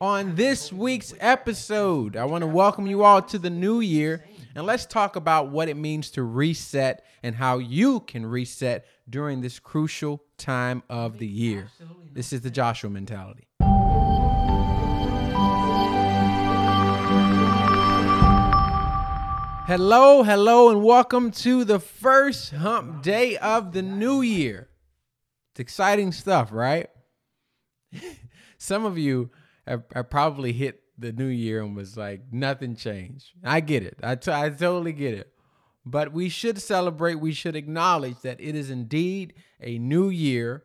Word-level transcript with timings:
On 0.00 0.36
this 0.36 0.72
week's 0.72 1.12
episode, 1.18 2.16
I 2.16 2.24
want 2.24 2.42
to 2.42 2.46
welcome 2.46 2.86
you 2.86 3.02
all 3.02 3.20
to 3.22 3.36
the 3.36 3.50
new 3.50 3.80
year 3.80 4.24
and 4.54 4.64
let's 4.64 4.86
talk 4.86 5.16
about 5.16 5.48
what 5.48 5.68
it 5.68 5.76
means 5.76 6.12
to 6.12 6.22
reset 6.22 7.04
and 7.24 7.34
how 7.34 7.58
you 7.58 7.98
can 7.98 8.24
reset 8.24 8.86
during 9.10 9.40
this 9.40 9.58
crucial 9.58 10.22
time 10.36 10.84
of 10.88 11.18
the 11.18 11.26
year. 11.26 11.72
This 12.12 12.32
is 12.32 12.42
the 12.42 12.50
Joshua 12.50 12.90
mentality. 12.90 13.48
Hello, 19.66 20.22
hello, 20.22 20.70
and 20.70 20.84
welcome 20.84 21.32
to 21.32 21.64
the 21.64 21.80
first 21.80 22.52
hump 22.52 23.02
day 23.02 23.36
of 23.38 23.72
the 23.72 23.82
new 23.82 24.22
year. 24.22 24.68
It's 25.54 25.60
exciting 25.60 26.12
stuff, 26.12 26.52
right? 26.52 26.88
Some 28.58 28.84
of 28.84 28.96
you 28.96 29.30
have, 29.68 29.84
have 29.94 30.10
probably 30.10 30.52
hit 30.52 30.82
the 30.98 31.12
new 31.12 31.26
year 31.26 31.62
and 31.62 31.76
was 31.76 31.96
like, 31.96 32.22
nothing 32.32 32.74
changed. 32.74 33.30
I 33.44 33.60
get 33.60 33.82
it. 33.82 33.98
I, 34.02 34.16
t- 34.16 34.32
I 34.32 34.50
totally 34.50 34.92
get 34.92 35.14
it. 35.14 35.32
But 35.84 36.12
we 36.12 36.28
should 36.28 36.60
celebrate, 36.60 37.16
we 37.16 37.32
should 37.32 37.56
acknowledge 37.56 38.20
that 38.22 38.40
it 38.40 38.54
is 38.54 38.70
indeed 38.70 39.34
a 39.60 39.78
new 39.78 40.08
year. 40.08 40.64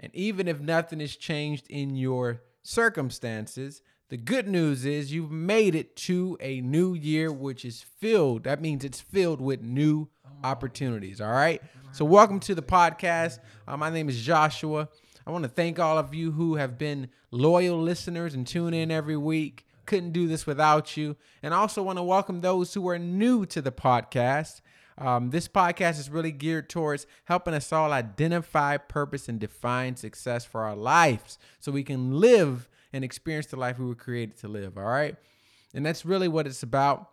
And 0.00 0.14
even 0.14 0.48
if 0.48 0.60
nothing 0.60 1.00
has 1.00 1.14
changed 1.14 1.66
in 1.68 1.94
your 1.94 2.42
circumstances, 2.62 3.82
the 4.08 4.16
good 4.16 4.48
news 4.48 4.84
is 4.84 5.12
you've 5.12 5.30
made 5.30 5.74
it 5.74 5.96
to 5.96 6.36
a 6.40 6.60
new 6.60 6.94
year, 6.94 7.32
which 7.32 7.64
is 7.64 7.84
filled. 7.98 8.44
That 8.44 8.60
means 8.60 8.84
it's 8.84 9.00
filled 9.00 9.40
with 9.40 9.62
new 9.62 10.08
opportunities. 10.44 11.20
All 11.20 11.32
right. 11.32 11.60
So, 11.92 12.04
welcome 12.04 12.40
to 12.40 12.54
the 12.54 12.62
podcast. 12.62 13.38
Uh, 13.66 13.76
my 13.76 13.90
name 13.90 14.08
is 14.08 14.20
Joshua. 14.20 14.88
I 15.26 15.32
want 15.32 15.42
to 15.42 15.48
thank 15.48 15.80
all 15.80 15.98
of 15.98 16.14
you 16.14 16.32
who 16.32 16.54
have 16.54 16.78
been 16.78 17.08
loyal 17.32 17.82
listeners 17.82 18.32
and 18.32 18.46
tune 18.46 18.72
in 18.72 18.92
every 18.92 19.16
week. 19.16 19.66
Couldn't 19.84 20.12
do 20.12 20.28
this 20.28 20.46
without 20.46 20.96
you. 20.96 21.16
And 21.42 21.52
I 21.52 21.58
also 21.58 21.82
want 21.82 21.98
to 21.98 22.04
welcome 22.04 22.42
those 22.42 22.74
who 22.74 22.88
are 22.88 22.98
new 22.98 23.44
to 23.46 23.60
the 23.60 23.72
podcast. 23.72 24.60
Um, 24.96 25.30
this 25.30 25.48
podcast 25.48 25.98
is 25.98 26.08
really 26.08 26.30
geared 26.30 26.70
towards 26.70 27.08
helping 27.24 27.54
us 27.54 27.72
all 27.72 27.92
identify 27.92 28.76
purpose 28.76 29.28
and 29.28 29.40
define 29.40 29.96
success 29.96 30.44
for 30.44 30.62
our 30.62 30.76
lives 30.76 31.38
so 31.58 31.72
we 31.72 31.82
can 31.82 32.20
live 32.20 32.68
and 32.92 33.04
experience 33.04 33.46
the 33.46 33.56
life 33.56 33.80
we 33.80 33.86
were 33.86 33.96
created 33.96 34.38
to 34.38 34.48
live. 34.48 34.78
All 34.78 34.84
right. 34.84 35.16
And 35.74 35.84
that's 35.84 36.06
really 36.06 36.28
what 36.28 36.46
it's 36.46 36.62
about. 36.62 37.10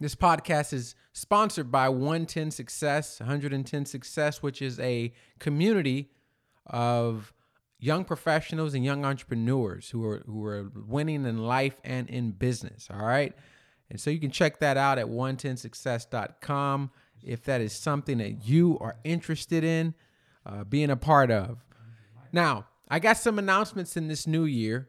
This 0.00 0.16
podcast 0.16 0.72
is 0.72 0.96
sponsored 1.12 1.70
by 1.70 1.88
110 1.88 2.50
Success, 2.50 3.20
110 3.20 3.86
Success, 3.86 4.42
which 4.42 4.60
is 4.60 4.80
a 4.80 5.12
community 5.38 6.10
of 6.66 7.32
young 7.78 8.04
professionals 8.04 8.74
and 8.74 8.84
young 8.84 9.04
entrepreneurs 9.04 9.90
who 9.90 10.04
are 10.04 10.22
who 10.26 10.44
are 10.46 10.70
winning 10.86 11.24
in 11.26 11.38
life 11.38 11.80
and 11.84 12.08
in 12.08 12.30
business. 12.30 12.88
All 12.92 13.04
right. 13.04 13.34
And 13.90 14.00
so 14.00 14.10
you 14.10 14.18
can 14.18 14.30
check 14.30 14.58
that 14.60 14.76
out 14.78 14.98
at 14.98 15.06
110success.com 15.06 16.90
if 17.22 17.44
that 17.44 17.60
is 17.60 17.72
something 17.74 18.18
that 18.18 18.46
you 18.46 18.78
are 18.80 18.96
interested 19.04 19.64
in 19.64 19.94
uh, 20.46 20.64
being 20.64 20.90
a 20.90 20.96
part 20.96 21.30
of. 21.30 21.58
Now, 22.32 22.66
I 22.88 22.98
got 22.98 23.18
some 23.18 23.38
announcements 23.38 23.96
in 23.96 24.08
this 24.08 24.26
new 24.26 24.44
year. 24.44 24.88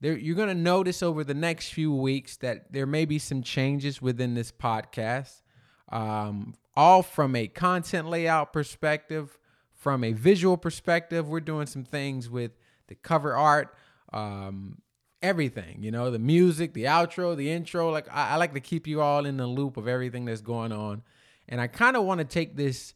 There, 0.00 0.16
you're 0.16 0.36
going 0.36 0.48
to 0.48 0.54
notice 0.54 1.02
over 1.02 1.24
the 1.24 1.34
next 1.34 1.72
few 1.72 1.94
weeks 1.94 2.36
that 2.38 2.72
there 2.72 2.86
may 2.86 3.04
be 3.04 3.18
some 3.18 3.42
changes 3.42 4.00
within 4.00 4.34
this 4.34 4.52
podcast, 4.52 5.42
um, 5.90 6.54
all 6.76 7.02
from 7.02 7.34
a 7.34 7.48
content 7.48 8.08
layout 8.08 8.52
perspective, 8.52 9.38
from 9.78 10.04
a 10.04 10.12
visual 10.12 10.58
perspective. 10.58 11.26
We're 11.28 11.40
doing 11.40 11.66
some 11.66 11.84
things 11.84 12.28
with 12.28 12.52
the 12.88 12.94
cover 12.94 13.34
art, 13.34 13.74
um, 14.12 14.82
everything, 15.22 15.82
you 15.82 15.90
know, 15.90 16.10
the 16.10 16.18
music, 16.18 16.74
the 16.74 16.84
outro, 16.84 17.34
the 17.34 17.50
intro. 17.50 17.90
Like, 17.90 18.08
I, 18.12 18.30
I 18.30 18.36
like 18.36 18.52
to 18.54 18.60
keep 18.60 18.86
you 18.86 19.00
all 19.00 19.24
in 19.24 19.38
the 19.38 19.46
loop 19.46 19.76
of 19.76 19.88
everything 19.88 20.26
that's 20.26 20.42
going 20.42 20.72
on. 20.72 21.02
And 21.48 21.60
I 21.60 21.66
kind 21.66 21.96
of 21.96 22.04
want 22.04 22.18
to 22.18 22.26
take 22.26 22.56
this 22.56 22.92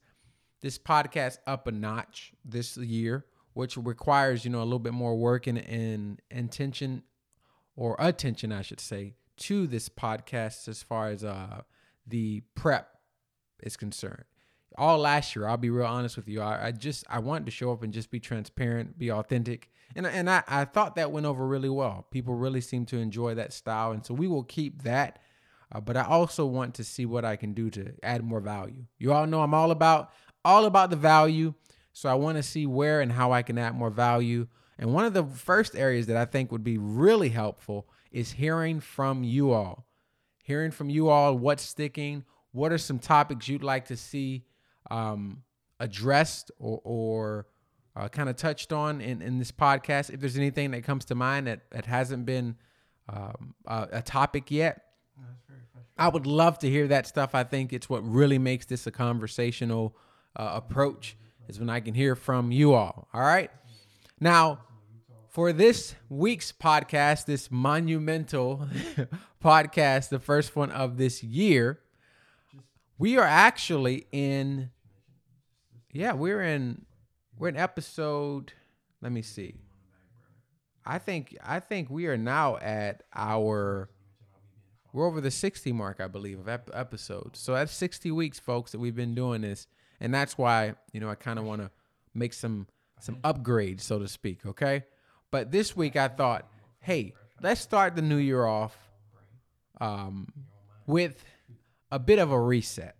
this 0.60 0.78
podcast 0.78 1.38
up 1.46 1.66
a 1.66 1.72
notch 1.72 2.32
this 2.44 2.76
year 2.76 3.26
which 3.54 3.76
requires 3.76 4.44
you 4.44 4.50
know 4.50 4.62
a 4.62 4.64
little 4.64 4.78
bit 4.78 4.94
more 4.94 5.16
work 5.16 5.46
and, 5.46 5.58
and 5.58 6.20
intention 6.30 7.02
or 7.76 7.96
attention 7.98 8.52
i 8.52 8.62
should 8.62 8.80
say 8.80 9.14
to 9.36 9.66
this 9.66 9.88
podcast 9.88 10.68
as 10.68 10.82
far 10.82 11.08
as 11.08 11.24
uh 11.24 11.62
the 12.06 12.42
prep 12.54 12.96
is 13.62 13.76
concerned 13.76 14.24
all 14.76 14.98
last 14.98 15.34
year 15.34 15.46
i'll 15.46 15.56
be 15.56 15.70
real 15.70 15.86
honest 15.86 16.16
with 16.16 16.28
you 16.28 16.40
i, 16.40 16.68
I 16.68 16.72
just 16.72 17.04
i 17.08 17.18
wanted 17.18 17.46
to 17.46 17.50
show 17.50 17.72
up 17.72 17.82
and 17.82 17.92
just 17.92 18.10
be 18.10 18.20
transparent 18.20 18.98
be 18.98 19.10
authentic. 19.10 19.68
And, 19.94 20.06
and 20.06 20.30
I, 20.30 20.42
I 20.48 20.64
thought 20.64 20.96
that 20.96 21.12
went 21.12 21.26
over 21.26 21.46
really 21.46 21.68
well. 21.68 22.06
People 22.10 22.34
really 22.34 22.60
seem 22.60 22.86
to 22.86 22.98
enjoy 22.98 23.34
that 23.34 23.52
style. 23.52 23.92
And 23.92 24.04
so 24.04 24.14
we 24.14 24.26
will 24.26 24.44
keep 24.44 24.84
that. 24.84 25.18
Uh, 25.70 25.80
but 25.80 25.96
i 25.96 26.02
also 26.02 26.44
want 26.44 26.74
to 26.74 26.84
see 26.84 27.06
what 27.06 27.24
i 27.24 27.34
can 27.34 27.54
do 27.54 27.70
to 27.70 27.92
add 28.02 28.22
more 28.22 28.40
value. 28.40 28.84
You 28.98 29.12
all 29.12 29.26
know 29.26 29.42
i'm 29.42 29.54
all 29.54 29.70
about 29.70 30.12
all 30.44 30.66
about 30.66 30.90
the 30.90 30.96
value. 30.96 31.54
So 31.92 32.08
I 32.08 32.14
want 32.14 32.36
to 32.36 32.42
see 32.42 32.66
where 32.66 33.00
and 33.00 33.12
how 33.12 33.32
I 33.32 33.42
can 33.42 33.58
add 33.58 33.74
more 33.74 33.90
value. 33.90 34.48
And 34.78 34.92
one 34.92 35.04
of 35.04 35.12
the 35.12 35.24
first 35.24 35.76
areas 35.76 36.06
that 36.06 36.16
I 36.16 36.24
think 36.24 36.50
would 36.50 36.64
be 36.64 36.78
really 36.78 37.28
helpful 37.28 37.86
is 38.10 38.32
hearing 38.32 38.80
from 38.80 39.24
you 39.24 39.52
all. 39.52 39.86
Hearing 40.42 40.70
from 40.70 40.90
you 40.90 41.08
all 41.08 41.36
what's 41.36 41.62
sticking, 41.62 42.24
what 42.50 42.72
are 42.72 42.78
some 42.78 42.98
topics 42.98 43.46
you'd 43.46 43.62
like 43.62 43.86
to 43.86 43.96
see 43.96 44.44
um, 44.92 45.42
addressed 45.80 46.50
or, 46.58 46.80
or 46.84 47.46
uh, 47.96 48.08
kind 48.08 48.28
of 48.28 48.36
touched 48.36 48.72
on 48.72 49.00
in, 49.00 49.22
in 49.22 49.38
this 49.38 49.50
podcast. 49.50 50.10
If 50.10 50.20
there's 50.20 50.36
anything 50.36 50.70
that 50.72 50.84
comes 50.84 51.04
to 51.06 51.14
mind 51.14 51.46
that, 51.46 51.62
that 51.70 51.86
hasn't 51.86 52.26
been 52.26 52.56
um, 53.08 53.54
a, 53.66 53.88
a 53.92 54.02
topic 54.02 54.50
yet, 54.50 54.82
I 55.98 56.08
would 56.08 56.26
love 56.26 56.58
to 56.60 56.70
hear 56.70 56.88
that 56.88 57.06
stuff. 57.06 57.34
I 57.34 57.44
think 57.44 57.72
it's 57.72 57.88
what 57.88 58.00
really 58.08 58.38
makes 58.38 58.66
this 58.66 58.86
a 58.86 58.90
conversational 58.90 59.96
uh, 60.36 60.52
approach 60.54 61.16
is 61.48 61.58
when 61.58 61.70
I 61.70 61.80
can 61.80 61.94
hear 61.94 62.14
from 62.16 62.50
you 62.50 62.74
all. 62.74 63.08
All 63.12 63.20
right. 63.20 63.50
Now, 64.20 64.60
for 65.28 65.52
this 65.52 65.94
week's 66.08 66.52
podcast, 66.52 67.26
this 67.26 67.50
monumental 67.50 68.68
podcast, 69.44 70.08
the 70.08 70.18
first 70.18 70.54
one 70.56 70.70
of 70.70 70.96
this 70.96 71.22
year, 71.22 71.80
we 72.98 73.18
are 73.18 73.24
actually 73.24 74.06
in, 74.12 74.70
yeah, 75.92 76.12
we're 76.12 76.42
in, 76.42 76.84
we're 77.38 77.48
in 77.48 77.56
episode, 77.56 78.52
let 79.00 79.12
me 79.12 79.22
see. 79.22 79.54
I 80.84 80.98
think, 80.98 81.36
I 81.44 81.60
think 81.60 81.90
we 81.90 82.06
are 82.06 82.16
now 82.16 82.56
at 82.56 83.04
our, 83.14 83.88
we're 84.92 85.06
over 85.06 85.20
the 85.20 85.30
60 85.30 85.72
mark, 85.72 86.00
I 86.00 86.08
believe, 86.08 86.40
of 86.40 86.48
ep- 86.48 86.70
episodes. 86.72 87.38
So 87.38 87.54
that's 87.54 87.72
60 87.72 88.10
weeks, 88.10 88.38
folks, 88.40 88.72
that 88.72 88.78
we've 88.78 88.96
been 88.96 89.14
doing 89.14 89.42
this 89.42 89.66
and 90.02 90.12
that's 90.12 90.36
why 90.36 90.74
you 90.92 91.00
know 91.00 91.08
I 91.08 91.14
kind 91.14 91.38
of 91.38 91.46
want 91.46 91.62
to 91.62 91.70
make 92.12 92.34
some 92.34 92.66
some 93.00 93.16
upgrades, 93.22 93.80
so 93.80 93.98
to 94.00 94.08
speak. 94.08 94.44
Okay, 94.44 94.84
but 95.30 95.50
this 95.50 95.74
week 95.74 95.96
I 95.96 96.08
thought, 96.08 96.46
hey, 96.80 97.14
let's 97.40 97.60
start 97.60 97.94
the 97.94 98.02
new 98.02 98.16
year 98.16 98.44
off 98.44 98.76
um, 99.80 100.26
with 100.86 101.24
a 101.90 101.98
bit 101.98 102.18
of 102.18 102.32
a 102.32 102.38
reset. 102.38 102.96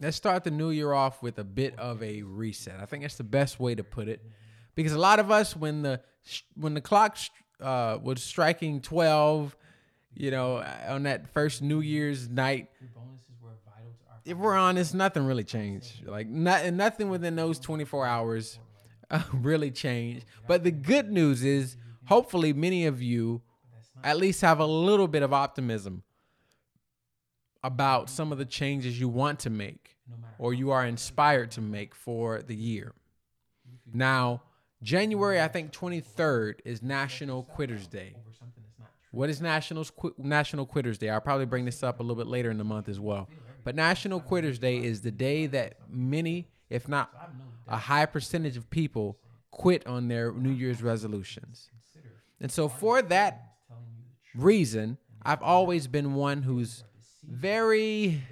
Let's 0.00 0.16
start 0.16 0.44
the 0.44 0.50
new 0.50 0.70
year 0.70 0.92
off 0.92 1.22
with 1.22 1.38
a 1.38 1.44
bit 1.44 1.78
of 1.78 2.02
a 2.02 2.22
reset. 2.22 2.78
I 2.80 2.86
think 2.86 3.02
that's 3.02 3.16
the 3.16 3.24
best 3.24 3.58
way 3.58 3.74
to 3.74 3.82
put 3.84 4.08
it, 4.08 4.20
because 4.74 4.92
a 4.92 4.98
lot 4.98 5.18
of 5.18 5.30
us, 5.30 5.56
when 5.56 5.82
the 5.82 6.00
when 6.54 6.74
the 6.74 6.80
clock 6.80 7.16
uh, 7.60 7.98
was 8.02 8.22
striking 8.22 8.80
twelve, 8.80 9.56
you 10.14 10.30
know, 10.30 10.62
on 10.88 11.04
that 11.04 11.28
first 11.32 11.62
New 11.62 11.80
Year's 11.80 12.28
night, 12.28 12.68
if 14.26 14.36
we're 14.36 14.56
honest, 14.56 14.94
nothing 14.94 15.24
really 15.24 15.44
changed. 15.44 16.06
Like 16.06 16.26
not, 16.26 16.72
nothing 16.72 17.08
within 17.08 17.36
those 17.36 17.60
24 17.60 18.04
hours 18.06 18.58
uh, 19.10 19.22
really 19.32 19.70
changed. 19.70 20.26
But 20.48 20.64
the 20.64 20.72
good 20.72 21.10
news 21.10 21.44
is, 21.44 21.76
hopefully, 22.06 22.52
many 22.52 22.86
of 22.86 23.00
you 23.00 23.40
at 24.02 24.18
least 24.18 24.40
have 24.40 24.58
a 24.58 24.66
little 24.66 25.08
bit 25.08 25.22
of 25.22 25.32
optimism 25.32 26.02
about 27.62 28.10
some 28.10 28.32
of 28.32 28.38
the 28.38 28.44
changes 28.44 28.98
you 28.98 29.08
want 29.08 29.40
to 29.40 29.50
make 29.50 29.96
or 30.38 30.54
you 30.54 30.70
are 30.70 30.86
inspired 30.86 31.50
to 31.52 31.60
make 31.60 31.94
for 31.94 32.42
the 32.42 32.54
year. 32.54 32.92
Now, 33.92 34.42
January, 34.82 35.40
I 35.40 35.48
think 35.48 35.72
23rd 35.72 36.60
is 36.64 36.82
National 36.82 37.44
Quitters 37.44 37.86
Day. 37.86 38.14
What 39.10 39.30
is 39.30 39.40
National 39.40 39.86
National 40.18 40.66
Quitters 40.66 40.98
Day? 40.98 41.08
I'll 41.08 41.20
probably 41.20 41.46
bring 41.46 41.64
this 41.64 41.82
up 41.82 42.00
a 42.00 42.02
little 42.02 42.16
bit 42.16 42.26
later 42.26 42.50
in 42.50 42.58
the 42.58 42.64
month 42.64 42.88
as 42.88 43.00
well. 43.00 43.28
But 43.64 43.74
National 43.74 44.20
Quitters 44.20 44.58
Day 44.58 44.76
is 44.76 45.00
the 45.00 45.10
day 45.10 45.46
that 45.46 45.78
many, 45.88 46.48
if 46.68 46.86
not 46.86 47.10
a 47.66 47.78
high 47.78 48.06
percentage 48.06 48.56
of 48.56 48.68
people, 48.68 49.18
quit 49.50 49.86
on 49.86 50.08
their 50.08 50.32
New 50.32 50.50
Year's 50.50 50.82
resolutions. 50.82 51.70
And 52.40 52.52
so, 52.52 52.68
for 52.68 53.00
that 53.02 53.54
reason, 54.34 54.98
I've 55.22 55.42
always 55.42 55.86
been 55.86 56.14
one 56.14 56.42
who's 56.42 56.84
very, 57.26 58.22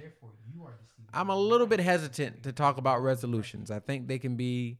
I'm 1.13 1.29
a 1.29 1.37
little 1.37 1.67
bit 1.67 1.79
hesitant 1.79 2.43
to 2.43 2.51
talk 2.51 2.77
about 2.77 3.01
resolutions. 3.01 3.71
I 3.71 3.79
think 3.79 4.07
they 4.07 4.19
can 4.19 4.35
be 4.35 4.79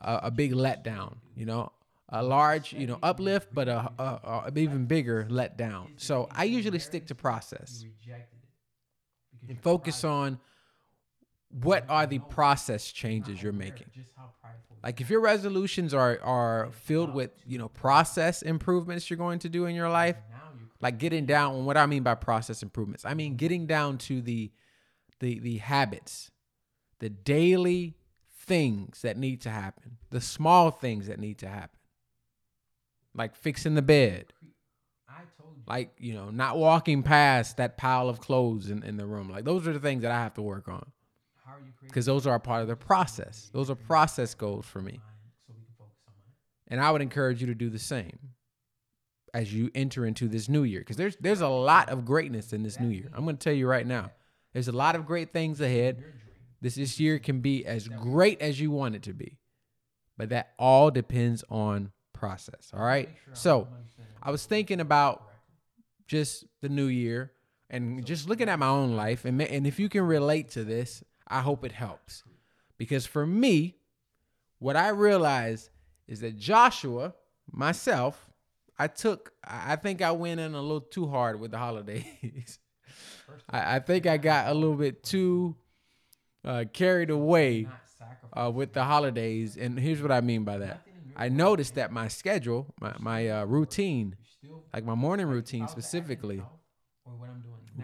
a, 0.00 0.20
a 0.24 0.30
big 0.30 0.52
letdown, 0.52 1.16
you 1.34 1.46
know? 1.46 1.72
a 2.08 2.22
large, 2.22 2.72
you 2.72 2.86
know, 2.86 2.98
uplift, 3.02 3.48
but 3.52 3.68
a, 3.68 3.90
a, 3.98 4.44
a 4.46 4.52
even 4.56 4.86
bigger 4.86 5.26
letdown. 5.28 5.88
So 5.96 6.28
I 6.30 6.44
usually 6.44 6.78
stick 6.78 7.06
to 7.08 7.14
process 7.14 7.84
and 9.48 9.60
focus 9.60 10.04
on 10.04 10.38
what 11.50 11.84
are 11.88 12.06
the 12.06 12.18
process 12.20 12.92
changes 12.92 13.42
you're 13.42 13.52
making. 13.52 13.86
Like 14.84 15.00
if 15.00 15.10
your 15.10 15.20
resolutions 15.20 15.94
are 15.94 16.20
are 16.22 16.68
filled 16.72 17.12
with, 17.12 17.30
you 17.44 17.58
know, 17.58 17.68
process 17.68 18.42
improvements 18.42 19.10
you're 19.10 19.16
going 19.16 19.40
to 19.40 19.48
do 19.48 19.66
in 19.66 19.74
your 19.74 19.88
life, 19.88 20.16
like 20.80 20.98
getting 20.98 21.26
down 21.26 21.54
on 21.54 21.64
what 21.64 21.76
I 21.76 21.86
mean 21.86 22.02
by 22.02 22.14
process 22.14 22.62
improvements. 22.62 23.04
I 23.04 23.14
mean 23.14 23.36
getting 23.36 23.66
down 23.66 23.98
to 23.98 24.20
the 24.20 24.50
the 25.20 25.38
the 25.38 25.58
habits, 25.58 26.30
the 26.98 27.08
daily 27.08 27.96
things 28.46 29.02
that 29.02 29.16
need 29.16 29.40
to 29.42 29.50
happen, 29.50 29.98
the 30.10 30.20
small 30.20 30.70
things 30.70 31.06
that 31.08 31.18
need 31.18 31.38
to 31.38 31.48
happen. 31.48 31.78
Like 33.14 33.34
fixing 33.34 33.74
the 33.74 33.82
bed. 33.82 34.32
Like, 35.66 35.94
you 35.98 36.12
know, 36.14 36.30
not 36.30 36.58
walking 36.58 37.02
past 37.02 37.56
that 37.56 37.76
pile 37.76 38.08
of 38.08 38.20
clothes 38.20 38.70
in, 38.70 38.82
in 38.82 38.96
the 38.96 39.06
room. 39.06 39.28
Like 39.30 39.44
those 39.44 39.66
are 39.66 39.72
the 39.72 39.80
things 39.80 40.02
that 40.02 40.12
I 40.12 40.18
have 40.18 40.34
to 40.34 40.42
work 40.42 40.68
on. 40.68 40.92
Because 41.82 42.06
those 42.06 42.26
are 42.26 42.34
a 42.34 42.40
part 42.40 42.62
of 42.62 42.68
the 42.68 42.76
process. 42.76 43.50
Those 43.52 43.70
are 43.70 43.74
process 43.74 44.34
goals 44.34 44.66
for 44.66 44.82
me. 44.82 45.00
And 46.68 46.80
I 46.80 46.90
would 46.90 47.02
encourage 47.02 47.40
you 47.40 47.46
to 47.46 47.54
do 47.54 47.70
the 47.70 47.78
same 47.78 48.18
as 49.34 49.52
you 49.52 49.70
enter 49.74 50.06
into 50.06 50.28
this 50.28 50.48
new 50.48 50.62
year. 50.62 50.80
Because 50.80 50.96
there's 50.96 51.16
there's 51.16 51.40
a 51.40 51.48
lot 51.48 51.88
of 51.88 52.04
greatness 52.04 52.52
in 52.52 52.62
this 52.62 52.80
new 52.80 52.88
year. 52.88 53.10
I'm 53.14 53.24
gonna 53.24 53.36
tell 53.36 53.52
you 53.52 53.66
right 53.66 53.86
now. 53.86 54.10
There's 54.52 54.68
a 54.68 54.72
lot 54.72 54.96
of 54.96 55.06
great 55.06 55.32
things 55.32 55.60
ahead. 55.60 56.02
This 56.60 56.76
this 56.76 56.98
year 56.98 57.18
can 57.18 57.40
be 57.40 57.66
as 57.66 57.88
great 57.88 58.40
as 58.40 58.60
you 58.60 58.70
want 58.70 58.94
it 58.94 59.02
to 59.04 59.12
be. 59.12 59.38
But 60.16 60.30
that 60.30 60.54
all 60.58 60.90
depends 60.90 61.44
on 61.50 61.92
process. 62.12 62.70
All 62.74 62.82
right. 62.84 63.10
So 63.34 63.68
I 64.22 64.30
was 64.30 64.46
thinking 64.46 64.80
about 64.80 65.22
just 66.06 66.46
the 66.62 66.68
new 66.68 66.86
year 66.86 67.32
and 67.68 68.04
just 68.06 68.28
looking 68.28 68.48
at 68.48 68.58
my 68.58 68.68
own 68.68 68.96
life 68.96 69.24
and 69.24 69.40
and 69.42 69.66
if 69.66 69.78
you 69.78 69.88
can 69.88 70.02
relate 70.02 70.50
to 70.52 70.64
this, 70.64 71.04
I 71.28 71.40
hope 71.40 71.64
it 71.64 71.72
helps. 71.72 72.22
Because 72.78 73.06
for 73.06 73.26
me, 73.26 73.76
what 74.58 74.76
I 74.76 74.88
realized 74.88 75.70
is 76.08 76.20
that 76.20 76.38
Joshua, 76.38 77.14
myself, 77.50 78.30
I 78.78 78.88
took 78.88 79.32
I 79.42 79.76
think 79.76 80.02
I 80.02 80.12
went 80.12 80.40
in 80.40 80.54
a 80.54 80.60
little 80.60 80.80
too 80.80 81.06
hard 81.06 81.40
with 81.40 81.50
the 81.50 81.58
holidays. 81.58 82.58
I, 83.50 83.76
I, 83.76 83.78
think 83.80 84.06
I 84.06 84.16
got 84.16 84.48
a 84.48 84.54
little 84.54 84.76
bit 84.76 85.02
too 85.02 85.56
uh, 86.44 86.64
carried 86.72 87.10
away 87.10 87.68
uh, 88.32 88.50
with 88.50 88.72
the 88.72 88.84
holidays. 88.84 89.56
And 89.56 89.78
here's 89.78 90.00
what 90.00 90.12
I 90.12 90.20
mean 90.20 90.44
by 90.44 90.58
that. 90.58 90.82
I 91.16 91.28
noticed 91.28 91.76
that 91.76 91.92
my 91.92 92.08
schedule, 92.08 92.74
my, 92.80 92.94
my 92.98 93.28
uh, 93.28 93.44
routine, 93.44 94.16
like 94.72 94.84
my 94.84 94.94
morning 94.94 95.26
routine 95.26 95.66
specifically, 95.66 96.42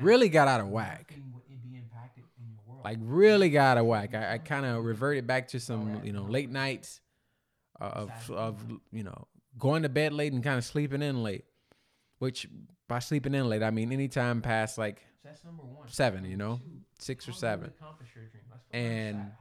really 0.00 0.28
got 0.28 0.48
out 0.48 0.60
of 0.60 0.68
whack. 0.68 1.14
Like 2.84 2.98
really 3.00 3.48
got 3.48 3.72
out 3.72 3.78
of 3.78 3.86
whack. 3.86 4.14
I, 4.14 4.34
I 4.34 4.38
kind 4.38 4.66
of 4.66 4.84
reverted 4.84 5.26
back 5.26 5.48
to 5.48 5.60
some, 5.60 6.02
you 6.04 6.12
know, 6.12 6.24
late 6.24 6.50
nights 6.50 7.00
of 7.80 8.30
of 8.30 8.62
you 8.92 9.02
know 9.02 9.26
going 9.58 9.82
to 9.82 9.88
bed 9.88 10.12
late 10.12 10.32
and 10.32 10.42
kind 10.42 10.58
of 10.58 10.64
sleeping 10.64 11.02
in 11.02 11.22
late. 11.22 11.44
Which 12.18 12.48
by 12.88 13.00
sleeping 13.00 13.34
in 13.34 13.48
late, 13.48 13.62
I 13.62 13.70
mean 13.70 13.92
anytime 13.92 14.42
past 14.42 14.78
like 14.78 15.02
seven, 15.86 16.24
you 16.24 16.36
know, 16.36 16.60
six 16.98 17.28
or 17.28 17.32
seven. 17.32 17.72
And 18.72 19.32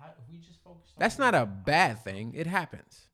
that's 0.97 1.19
not 1.19 1.35
a 1.35 1.45
bad 1.45 2.03
thing. 2.03 2.33
It 2.35 2.47
happens. 2.47 3.07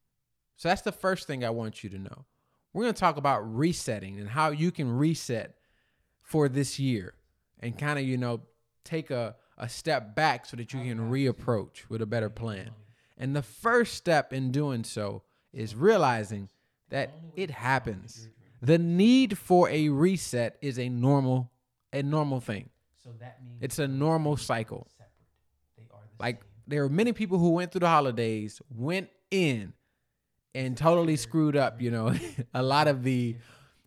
So 0.56 0.70
that's 0.70 0.82
the 0.82 0.92
first 0.92 1.28
thing 1.28 1.46
I 1.46 1.50
want 1.50 1.84
you 1.84 1.90
to 1.92 2.00
know. 2.00 2.26
We're 2.74 2.84
going 2.84 2.94
to 2.94 3.00
talk 3.00 3.18
about 3.18 3.42
resetting 3.56 4.20
and 4.20 4.30
how 4.30 4.50
you 4.50 4.72
can 4.72 4.92
reset 4.98 5.56
for 6.22 6.50
this 6.50 6.80
year 6.80 7.14
and 7.60 7.78
kind 7.78 7.98
of, 7.98 8.06
you 8.06 8.18
know, 8.18 8.42
take 8.84 9.12
a, 9.12 9.36
a 9.58 9.70
step 9.70 10.16
back 10.16 10.46
so 10.46 10.58
that 10.58 10.74
you 10.74 10.80
can 10.82 11.12
reapproach 11.12 11.90
with 11.90 12.02
a 12.02 12.06
better 12.06 12.30
plan. 12.30 12.72
And 13.18 13.36
the 13.36 13.42
first 13.42 13.96
step 13.96 14.34
in 14.34 14.52
doing 14.52 14.84
so 14.84 15.24
is 15.54 15.76
realizing 15.76 16.50
that 16.90 17.12
it 17.36 17.52
happens. 17.52 18.30
The 18.62 18.78
need 18.78 19.38
for 19.38 19.70
a 19.70 19.90
reset 19.90 20.58
is 20.62 20.80
a 20.80 20.90
normal 20.90 21.52
a 21.94 22.04
normal 22.04 22.40
thing. 22.40 22.70
So 23.04 23.12
that 23.20 23.40
means 23.44 23.60
it's 23.62 23.80
a 23.80 23.88
normal 23.88 24.38
cycle. 24.38 24.88
They 25.78 25.84
the 25.84 25.96
Like 26.20 26.42
there 26.68 26.84
are 26.84 26.90
many 26.90 27.14
people 27.14 27.38
who 27.40 27.52
went 27.52 27.72
through 27.72 27.80
the 27.80 27.88
holidays, 27.88 28.62
went 28.70 29.10
in 29.32 29.74
and 30.54 30.76
totally 30.76 31.16
screwed 31.16 31.56
up, 31.56 31.82
you 31.82 31.92
know, 31.92 32.14
a 32.54 32.64
lot 32.64 32.88
of 32.88 33.04
the 33.04 33.38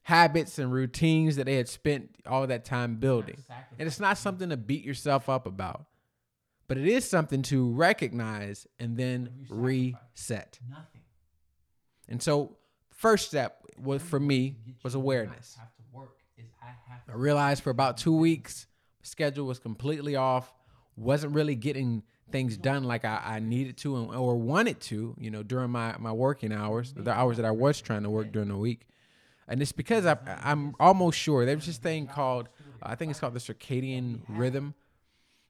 habits 0.03 0.59
and 0.59 0.73
routines 0.73 1.37
that 1.37 1.45
they 1.45 1.57
had 1.57 1.69
spent 1.69 2.11
all 2.27 2.47
that 2.47 2.65
time 2.65 2.97
building. 2.97 3.37
And 3.79 3.87
it's 3.87 4.01
not 4.01 4.19
something 4.19 4.49
to 4.51 4.57
beat 4.57 4.85
yourself 4.85 5.29
up 5.29 5.47
about, 5.47 5.85
but 6.69 6.79
it 6.79 6.87
is 6.87 7.09
something 7.09 7.43
to 7.43 7.73
recognize 7.73 8.67
and 8.79 8.97
then 8.97 9.47
reset. 9.49 10.59
Nothing. 10.69 11.03
And 12.09 12.23
so, 12.23 12.57
first 13.01 13.29
step 13.29 13.65
was 13.83 14.03
for 14.03 14.21
me 14.21 14.57
was 14.83 14.95
awareness. 14.95 15.57
I 17.09 17.15
realized 17.15 17.63
for 17.63 17.71
about 17.71 17.97
two 17.97 18.15
weeks, 18.15 18.67
schedule 19.03 19.47
was 19.47 19.59
completely 19.59 20.17
off, 20.17 20.53
wasn't 20.97 21.35
really 21.35 21.55
getting 21.55 22.03
things 22.31 22.59
done 22.59 22.85
like 22.85 23.07
I, 23.07 23.21
I 23.25 23.39
needed 23.41 23.79
to 23.79 23.97
or 23.97 24.37
wanted 24.37 24.81
to, 24.83 25.17
you 25.19 25.31
know, 25.31 25.43
during 25.43 25.71
my, 25.71 25.97
my 25.99 26.13
working 26.13 26.53
hours, 26.53 26.93
the 26.95 27.11
hours 27.11 27.39
that 27.39 27.47
I 27.47 27.51
was 27.51 27.81
trying 27.81 28.03
to 28.03 28.11
work 28.11 28.33
during 28.33 28.49
the 28.49 28.57
week. 28.57 28.87
And 29.49 29.63
it's 29.63 29.73
because 29.73 30.05
I, 30.05 30.17
I'm 30.43 30.75
almost 30.79 31.19
sure 31.19 31.47
there's 31.47 31.67
this 31.67 31.79
thing 31.79 32.07
called, 32.07 32.51
I 32.83 32.97
think 32.97 33.11
it's 33.11 33.19
called 33.19 33.35
the 33.35 33.41
circadian 33.41 34.21
rhythm. 34.29 34.75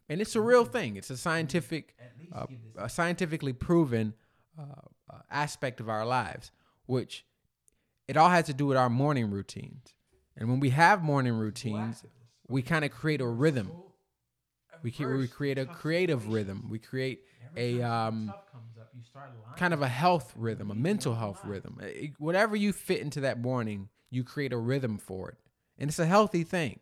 And 0.09 0.21
it's 0.21 0.37
a 0.37 0.41
real 0.41 0.65
thing. 0.65 0.97
It's 0.97 1.11
a 1.11 1.17
scientific, 1.17 1.97
uh, 2.33 2.47
a 2.77 2.89
scientifically 2.89 3.53
proven 3.53 4.15
uh, 4.59 4.63
uh, 5.11 5.19
aspect 5.31 5.81
of 5.81 5.89
our 5.89 6.07
lives, 6.07 6.53
which 6.87 7.25
it 8.11 8.17
all 8.17 8.29
has 8.29 8.47
to 8.47 8.55
do 8.55 8.67
with 8.67 8.77
our 8.77 8.91
morning 8.91 9.31
routines. 9.31 9.95
And 10.37 10.49
when 10.49 10.61
we 10.61 10.71
have 10.71 11.03
morning 11.03 11.35
routines, 11.35 12.05
we 12.49 12.63
kind 12.63 12.85
of 12.85 12.91
create 12.91 13.21
a 13.21 13.27
rhythm 13.27 13.71
we, 14.83 14.95
we 14.99 15.29
create 15.29 15.59
a 15.59 15.67
creative 15.67 16.29
rhythm. 16.29 16.67
We 16.71 16.79
create 16.79 17.25
a 17.57 17.83
um, 17.83 18.33
kind 19.57 19.75
of 19.75 19.83
a 19.83 19.89
health 19.89 20.33
rhythm, 20.37 20.71
a 20.71 20.75
mental 20.75 21.15
health 21.15 21.41
rhythm. 21.45 21.79
It, 21.83 22.13
whatever 22.19 22.57
you 22.57 22.73
fit 22.73 23.01
into 23.01 23.21
that 23.21 23.41
morning, 23.41 23.89
you 24.11 24.25
create 24.25 24.53
a 24.53 24.59
rhythm 24.59 24.99
for 24.99 25.31
it. 25.31 25.39
And 25.79 25.89
it's 25.89 25.99
a 25.99 26.07
healthy 26.07 26.45
thing. 26.45 26.81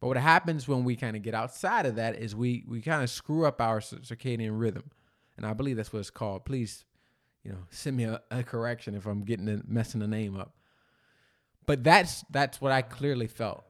But 0.00 0.08
what 0.08 0.16
happens 0.16 0.68
when 0.68 0.84
we 0.84 0.96
kind 0.96 1.16
of 1.16 1.22
get 1.22 1.34
outside 1.34 1.86
of 1.86 1.96
that 1.96 2.16
is 2.16 2.34
we 2.34 2.64
we 2.68 2.80
kind 2.80 3.02
of 3.02 3.10
screw 3.10 3.46
up 3.46 3.60
our 3.60 3.80
circadian 3.80 4.58
rhythm. 4.58 4.90
And 5.36 5.46
I 5.46 5.52
believe 5.52 5.76
that's 5.76 5.92
what 5.92 6.00
it's 6.00 6.10
called. 6.10 6.44
Please, 6.44 6.84
you 7.48 7.54
know, 7.54 7.64
send 7.70 7.96
me 7.96 8.04
a, 8.04 8.20
a 8.30 8.42
correction 8.42 8.94
if 8.94 9.06
I'm 9.06 9.24
getting 9.24 9.46
the, 9.46 9.62
messing 9.66 10.00
the 10.00 10.06
name 10.06 10.36
up. 10.36 10.54
But 11.66 11.82
that's 11.82 12.24
that's 12.30 12.60
what 12.60 12.72
I 12.72 12.82
clearly 12.82 13.26
felt 13.26 13.64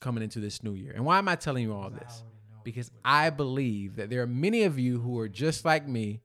coming 0.00 0.22
into 0.22 0.40
this 0.40 0.62
new 0.62 0.74
year. 0.74 0.92
And 0.94 1.04
why 1.04 1.18
am 1.18 1.28
I 1.28 1.36
telling 1.36 1.62
you 1.62 1.72
all 1.72 1.90
this? 1.90 2.24
because 2.62 2.90
I 3.04 3.30
believe 3.30 3.96
that 3.96 4.10
there 4.10 4.22
are 4.22 4.26
many 4.26 4.64
of 4.64 4.78
you 4.78 5.00
who 5.00 5.18
are 5.18 5.28
just 5.28 5.64
like 5.64 5.86
me, 5.86 6.20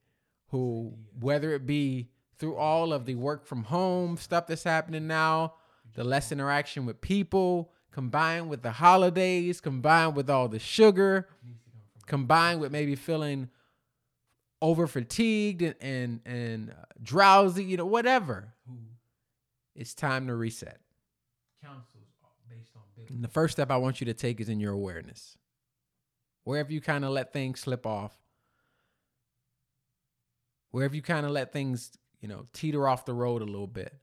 who, 0.50 0.93
whether 1.19 1.53
it 1.53 1.65
be 1.65 2.09
through 2.38 2.55
all 2.55 2.93
of 2.93 3.05
the 3.05 3.15
work 3.15 3.45
from 3.45 3.63
home 3.63 4.17
stuff 4.17 4.47
that's 4.47 4.63
happening 4.63 5.07
now, 5.07 5.53
the 5.93 6.03
less 6.03 6.31
interaction 6.31 6.85
with 6.85 7.00
people, 7.01 7.71
combined 7.91 8.50
with 8.50 8.62
the 8.62 8.71
holidays, 8.71 9.62
combined 9.62 10.15
with 10.15 10.29
all 10.29 10.47
the 10.47 10.59
sugar, 10.59 11.29
combined 12.05 12.59
with 12.59 12.71
maybe 12.71 12.95
feeling 12.95 13.50
over 14.62 14.88
fatigued 14.88 15.62
and, 15.62 15.75
and, 15.81 16.19
and 16.25 16.69
uh, 16.71 16.85
drowsy, 17.01 17.63
you 17.63 17.77
know, 17.77 17.85
whatever. 17.85 18.53
It's 19.75 19.93
time 19.93 20.27
to 20.27 20.35
reset. 20.35 20.79
And 23.09 23.24
the 23.24 23.27
first 23.27 23.53
step 23.53 23.69
I 23.71 23.77
want 23.77 24.00
you 24.00 24.05
to 24.05 24.13
take 24.13 24.39
is 24.39 24.50
in 24.50 24.59
your 24.59 24.74
awareness 24.74 25.38
wherever 26.45 26.71
you 26.71 26.79
kind 26.79 27.03
of 27.03 27.12
let 27.12 27.33
things 27.33 27.59
slip 27.59 27.85
off, 27.85 28.15
wherever 30.71 30.95
you 30.95 31.01
kind 31.01 31.25
of 31.25 31.31
let 31.31 31.51
things, 31.51 31.91
you 32.21 32.27
know, 32.27 32.45
teeter 32.53 32.88
off 32.88 33.03
the 33.03 33.13
road 33.13 33.41
a 33.41 33.45
little 33.45 33.67
bit. 33.67 33.93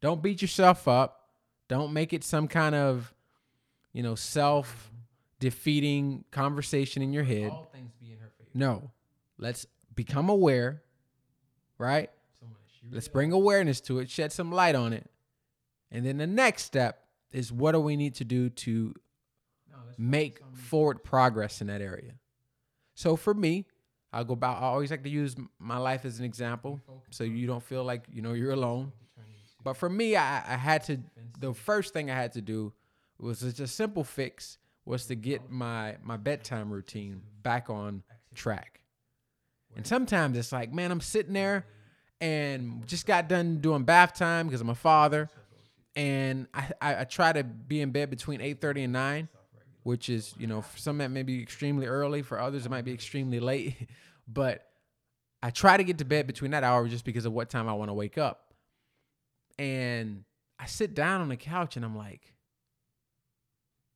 Don't 0.00 0.22
beat 0.22 0.42
yourself 0.42 0.88
up. 0.88 1.28
Don't 1.68 1.92
make 1.92 2.12
it 2.12 2.24
some 2.24 2.48
kind 2.48 2.74
of, 2.74 3.14
you 3.92 4.02
know, 4.02 4.14
self 4.14 4.90
defeating 5.38 6.24
conversation 6.30 7.02
in 7.02 7.12
your 7.12 7.24
head. 7.24 7.52
No. 8.54 8.90
Let's 9.38 9.66
become 9.94 10.28
aware, 10.28 10.82
right? 11.78 12.10
Let's 12.90 13.08
bring 13.08 13.32
awareness 13.32 13.80
to 13.82 13.98
it, 13.98 14.10
shed 14.10 14.32
some 14.32 14.52
light 14.52 14.74
on 14.74 14.92
it. 14.92 15.10
And 15.90 16.04
then 16.04 16.18
the 16.18 16.26
next 16.26 16.64
step 16.64 17.04
is 17.32 17.52
what 17.52 17.72
do 17.72 17.80
we 17.80 17.96
need 17.96 18.14
to 18.16 18.24
do 18.24 18.50
to 18.50 18.94
make 19.98 20.40
forward 20.52 21.02
progress 21.02 21.60
in 21.60 21.68
that 21.68 21.80
area. 21.80 22.12
So 22.94 23.16
for 23.16 23.34
me, 23.34 23.66
I'll 24.12 24.24
go 24.24 24.34
about. 24.34 24.58
I 24.58 24.66
always 24.66 24.90
like 24.90 25.02
to 25.02 25.10
use 25.10 25.34
my 25.58 25.76
life 25.78 26.04
as 26.04 26.18
an 26.20 26.24
example, 26.24 26.80
so 27.10 27.24
you 27.24 27.46
don't 27.46 27.62
feel 27.62 27.82
like 27.84 28.04
you 28.12 28.22
know 28.22 28.32
you're 28.32 28.52
alone. 28.52 28.92
But 29.64 29.76
for 29.76 29.88
me, 29.88 30.14
I, 30.14 30.54
I 30.54 30.56
had 30.56 30.84
to. 30.84 30.98
The 31.40 31.52
first 31.54 31.92
thing 31.92 32.10
I 32.10 32.14
had 32.14 32.32
to 32.34 32.40
do 32.40 32.72
was 33.18 33.40
just 33.40 33.60
a 33.60 33.66
simple 33.66 34.04
fix 34.04 34.58
was 34.84 35.06
to 35.06 35.16
get 35.16 35.50
my 35.50 35.96
my 36.02 36.16
bedtime 36.16 36.70
routine 36.70 37.22
back 37.42 37.70
on 37.70 38.04
track. 38.34 38.80
And 39.76 39.86
sometimes 39.86 40.38
it's 40.38 40.52
like, 40.52 40.72
man, 40.72 40.90
I'm 40.90 41.00
sitting 41.00 41.32
there 41.32 41.66
and 42.20 42.86
just 42.86 43.06
got 43.06 43.28
done 43.28 43.58
doing 43.58 43.82
bath 43.82 44.14
time 44.14 44.46
because 44.46 44.60
I'm 44.60 44.70
a 44.70 44.74
father, 44.74 45.28
and 45.96 46.46
I, 46.54 46.70
I, 46.80 47.00
I 47.00 47.04
try 47.04 47.32
to 47.32 47.44
be 47.44 47.80
in 47.80 47.90
bed 47.90 48.10
between 48.10 48.40
8:30 48.40 48.84
and 48.84 48.92
9, 48.92 49.28
which 49.82 50.08
is 50.08 50.34
you 50.38 50.46
know 50.46 50.62
for 50.62 50.78
some 50.78 50.98
that 50.98 51.10
may 51.10 51.22
be 51.22 51.42
extremely 51.42 51.86
early, 51.86 52.22
for 52.22 52.40
others 52.40 52.66
it 52.66 52.70
might 52.70 52.84
be 52.84 52.92
extremely 52.92 53.40
late, 53.40 53.88
but 54.28 54.66
I 55.42 55.50
try 55.50 55.76
to 55.76 55.84
get 55.84 55.98
to 55.98 56.04
bed 56.04 56.26
between 56.26 56.52
that 56.52 56.64
hour 56.64 56.88
just 56.88 57.04
because 57.04 57.26
of 57.26 57.32
what 57.32 57.50
time 57.50 57.68
I 57.68 57.74
want 57.74 57.90
to 57.90 57.94
wake 57.94 58.16
up. 58.16 58.54
And 59.58 60.24
I 60.58 60.66
sit 60.66 60.94
down 60.94 61.20
on 61.20 61.28
the 61.28 61.36
couch 61.36 61.76
and 61.76 61.84
I'm 61.84 61.96
like, 61.96 62.32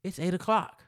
it's 0.04 0.18
eight 0.18 0.34
o'clock. 0.34 0.82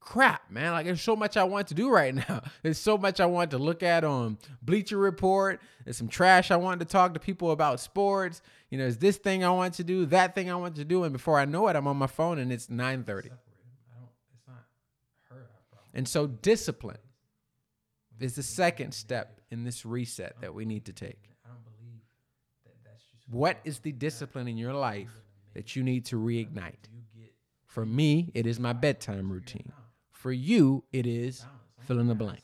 Crap, 0.00 0.50
man. 0.50 0.72
Like 0.72 0.86
there's 0.86 1.02
so 1.02 1.16
much 1.16 1.36
I 1.36 1.44
want 1.44 1.68
to 1.68 1.74
do 1.74 1.90
right 1.90 2.14
now. 2.28 2.42
There's 2.62 2.78
so 2.78 2.96
much 2.96 3.20
I 3.20 3.26
want 3.26 3.50
to 3.50 3.58
look 3.58 3.82
at 3.82 4.04
on 4.04 4.38
Bleacher 4.62 4.96
Report. 4.96 5.60
There's 5.84 5.96
some 5.96 6.08
trash 6.08 6.50
I 6.50 6.56
wanted 6.56 6.80
to 6.80 6.92
talk 6.92 7.14
to 7.14 7.20
people 7.20 7.50
about 7.50 7.80
sports. 7.80 8.40
You 8.70 8.78
know, 8.78 8.84
there's 8.84 8.98
this 8.98 9.16
thing 9.16 9.44
I 9.44 9.50
want 9.50 9.74
to 9.74 9.84
do, 9.84 10.06
that 10.06 10.34
thing 10.34 10.50
I 10.50 10.54
want 10.56 10.76
to 10.76 10.84
do. 10.84 11.04
And 11.04 11.12
before 11.12 11.38
I 11.38 11.44
know 11.44 11.68
it, 11.68 11.76
I'm 11.76 11.86
on 11.86 11.96
my 11.96 12.06
phone 12.06 12.38
and 12.38 12.52
it's 12.52 12.68
9:30. 12.68 13.30
And 15.94 16.06
so 16.06 16.26
discipline 16.26 16.98
is 18.20 18.34
the 18.34 18.42
second 18.42 18.92
step 18.92 19.40
in 19.50 19.64
this 19.64 19.84
reset 19.84 20.40
that 20.40 20.54
we 20.54 20.64
need 20.64 20.84
to 20.86 20.92
take. 20.92 21.30
What 23.30 23.58
is 23.64 23.80
the 23.80 23.92
discipline 23.92 24.48
in 24.48 24.56
your 24.56 24.72
life 24.74 25.10
that 25.54 25.76
you 25.76 25.82
need 25.82 26.06
to 26.06 26.16
reignite? 26.16 26.88
For 27.66 27.84
me, 27.84 28.30
it 28.34 28.46
is 28.46 28.58
my 28.58 28.72
bedtime 28.72 29.30
routine. 29.30 29.72
For 30.18 30.32
you, 30.32 30.82
it 30.92 31.06
is 31.06 31.46
fill 31.86 32.00
in 32.00 32.08
the 32.08 32.14
blank. 32.16 32.42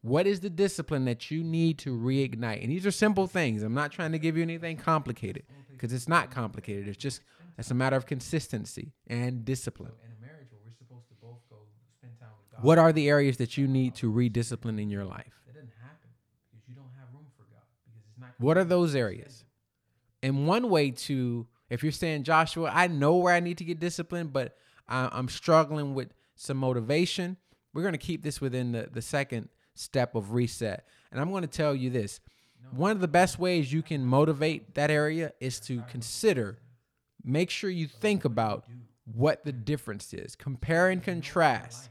What 0.00 0.26
is 0.26 0.40
the 0.40 0.48
discipline 0.48 1.04
that 1.04 1.30
you 1.30 1.44
need 1.44 1.76
to 1.80 1.94
reignite? 1.94 2.62
And 2.62 2.72
these 2.72 2.86
are 2.86 2.90
simple 2.90 3.26
things. 3.26 3.62
I'm 3.62 3.74
not 3.74 3.92
trying 3.92 4.12
to 4.12 4.18
give 4.18 4.38
you 4.38 4.42
anything 4.42 4.78
complicated 4.78 5.42
because 5.70 5.92
it's 5.92 6.08
not 6.08 6.30
complicated. 6.30 6.88
It's 6.88 6.96
just 6.96 7.20
it's 7.58 7.70
a 7.70 7.74
matter 7.74 7.94
of 7.94 8.06
consistency 8.06 8.94
and 9.06 9.44
discipline. 9.44 9.92
What 12.62 12.78
are 12.78 12.90
the 12.90 13.10
areas 13.10 13.36
that 13.36 13.58
you 13.58 13.68
need 13.68 13.96
to 13.96 14.10
rediscipline 14.10 14.80
in 14.80 14.88
your 14.88 15.04
life? 15.04 15.34
What 18.38 18.56
are 18.56 18.64
those 18.64 18.94
areas? 18.94 19.44
And 20.22 20.46
one 20.46 20.70
way 20.70 20.90
to, 20.92 21.46
if 21.68 21.82
you're 21.82 21.92
saying, 21.92 22.22
Joshua, 22.22 22.70
I 22.72 22.86
know 22.86 23.16
where 23.16 23.34
I 23.34 23.40
need 23.40 23.58
to 23.58 23.64
get 23.64 23.78
disciplined, 23.78 24.32
but 24.32 24.56
I, 24.88 25.08
I'm 25.12 25.28
struggling 25.28 25.94
with 25.94 26.12
some 26.34 26.56
motivation, 26.56 27.36
we're 27.74 27.82
going 27.82 27.92
to 27.92 27.98
keep 27.98 28.22
this 28.22 28.40
within 28.40 28.72
the, 28.72 28.88
the 28.92 29.02
second 29.02 29.48
step 29.74 30.14
of 30.14 30.32
reset. 30.32 30.86
And 31.10 31.20
I'm 31.20 31.30
going 31.30 31.42
to 31.42 31.48
tell 31.48 31.74
you 31.74 31.90
this 31.90 32.20
one 32.70 32.90
of 32.90 33.00
the 33.00 33.08
best 33.08 33.38
ways 33.38 33.72
you 33.72 33.82
can 33.82 34.04
motivate 34.04 34.74
that 34.74 34.90
area 34.90 35.32
is 35.40 35.58
to 35.60 35.82
consider, 35.90 36.58
make 37.24 37.50
sure 37.50 37.70
you 37.70 37.86
think 37.86 38.24
about 38.24 38.66
what 39.04 39.44
the 39.44 39.52
difference 39.52 40.12
is, 40.12 40.36
compare 40.36 40.88
and 40.90 41.02
contrast. 41.02 41.88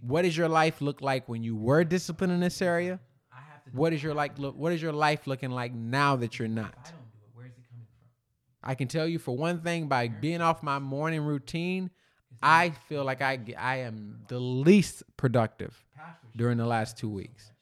What 0.00 0.22
does 0.22 0.36
your 0.36 0.48
life 0.48 0.80
look 0.80 1.02
like 1.02 1.28
when 1.28 1.42
you 1.42 1.56
were 1.56 1.84
disciplined 1.84 2.32
in 2.32 2.40
this 2.40 2.60
area? 2.62 3.00
What 3.72 3.92
is 3.92 4.02
your 4.02 4.14
like 4.14 4.38
look 4.38 4.56
what 4.56 4.72
is 4.72 4.80
your 4.80 4.92
life 4.92 5.26
looking 5.26 5.50
like 5.50 5.74
now 5.74 6.16
that 6.16 6.38
you're 6.38 6.48
not? 6.48 6.92
I 8.62 8.74
can 8.74 8.88
tell 8.88 9.06
you 9.06 9.18
for 9.18 9.36
one 9.36 9.60
thing 9.60 9.88
by 9.88 10.08
being 10.08 10.40
off 10.40 10.62
my 10.62 10.78
morning 10.78 11.20
routine, 11.22 11.90
I 12.42 12.70
feel 12.88 13.04
like 13.04 13.20
I 13.22 13.38
I 13.58 13.76
am 13.78 14.20
the 14.28 14.38
least 14.38 15.02
productive 15.16 15.84
during 16.36 16.58
the 16.58 16.66
last 16.66 16.96
2 16.98 17.08
weeks. 17.08 17.52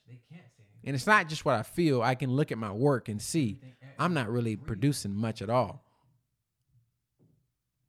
And 0.85 0.95
it's 0.95 1.07
not 1.07 1.29
just 1.29 1.45
what 1.45 1.57
I 1.57 1.63
feel, 1.63 2.03
I 2.03 2.15
can 2.15 2.31
look 2.31 2.53
at 2.53 2.59
my 2.59 2.71
work 2.71 3.09
and 3.09 3.21
see 3.21 3.59
I'm 3.99 4.15
not 4.15 4.29
really 4.31 4.57
producing 4.57 5.15
much 5.15 5.43
at 5.43 5.51
all. 5.51 5.83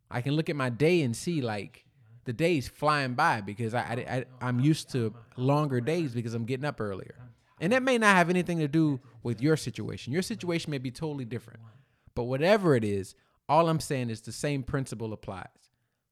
I 0.10 0.22
can 0.22 0.34
look 0.34 0.50
at 0.50 0.56
my 0.56 0.70
day 0.70 1.02
and 1.02 1.16
see 1.16 1.42
like 1.42 1.86
the 2.24 2.34
day's 2.34 2.68
flying 2.68 3.14
by 3.14 3.42
because 3.42 3.74
I, 3.74 3.82
I, 3.82 4.26
I 4.42 4.50
am 4.50 4.60
used 4.60 4.90
to 4.92 5.14
longer 5.36 5.82
days 5.82 6.14
because 6.14 6.34
I'm 6.34 6.46
getting 6.46 6.66
up 6.66 6.80
earlier. 6.80 7.16
And 7.60 7.74
that 7.74 7.84
may 7.84 7.98
not 7.98 8.16
have 8.16 8.30
anything 8.30 8.60
to 8.60 8.68
do 8.68 9.00
with 9.24 9.42
your 9.42 9.58
situation. 9.58 10.14
Your 10.14 10.22
situation 10.22 10.72
may 10.72 10.78
be 10.78 10.92
totally 10.92 11.26
different. 11.26 11.60
But 12.16 12.24
whatever 12.24 12.76
it 12.76 12.84
is, 12.84 13.16
all 13.50 13.70
I'm 13.70 13.80
saying 13.80 14.10
is 14.10 14.22
the 14.22 14.32
same 14.32 14.64
principle 14.64 15.14
applies. 15.14 15.48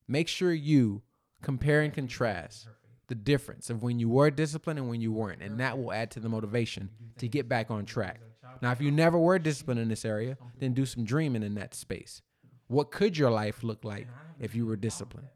Make 0.07 0.27
sure 0.27 0.53
you 0.53 1.01
compare 1.41 1.81
and 1.81 1.93
contrast 1.93 2.67
the 3.07 3.15
difference 3.15 3.69
of 3.69 3.83
when 3.83 3.99
you 3.99 4.09
were 4.09 4.31
disciplined 4.31 4.79
and 4.79 4.89
when 4.89 5.01
you 5.01 5.11
weren't. 5.11 5.41
And 5.41 5.59
that 5.59 5.77
will 5.77 5.93
add 5.93 6.11
to 6.11 6.19
the 6.19 6.29
motivation 6.29 6.89
to 7.17 7.27
get 7.27 7.47
back 7.47 7.69
on 7.69 7.85
track. 7.85 8.19
Now, 8.61 8.71
if 8.71 8.81
you 8.81 8.91
never 8.91 9.17
were 9.17 9.39
disciplined 9.39 9.79
in 9.79 9.89
this 9.89 10.05
area, 10.05 10.37
then 10.59 10.73
do 10.73 10.85
some 10.85 11.03
dreaming 11.03 11.43
in 11.43 11.55
that 11.55 11.73
space. 11.73 12.21
What 12.67 12.91
could 12.91 13.17
your 13.17 13.29
life 13.29 13.63
look 13.63 13.83
like 13.83 14.07
if 14.39 14.55
you 14.55 14.65
were 14.65 14.75
disciplined? 14.75 15.27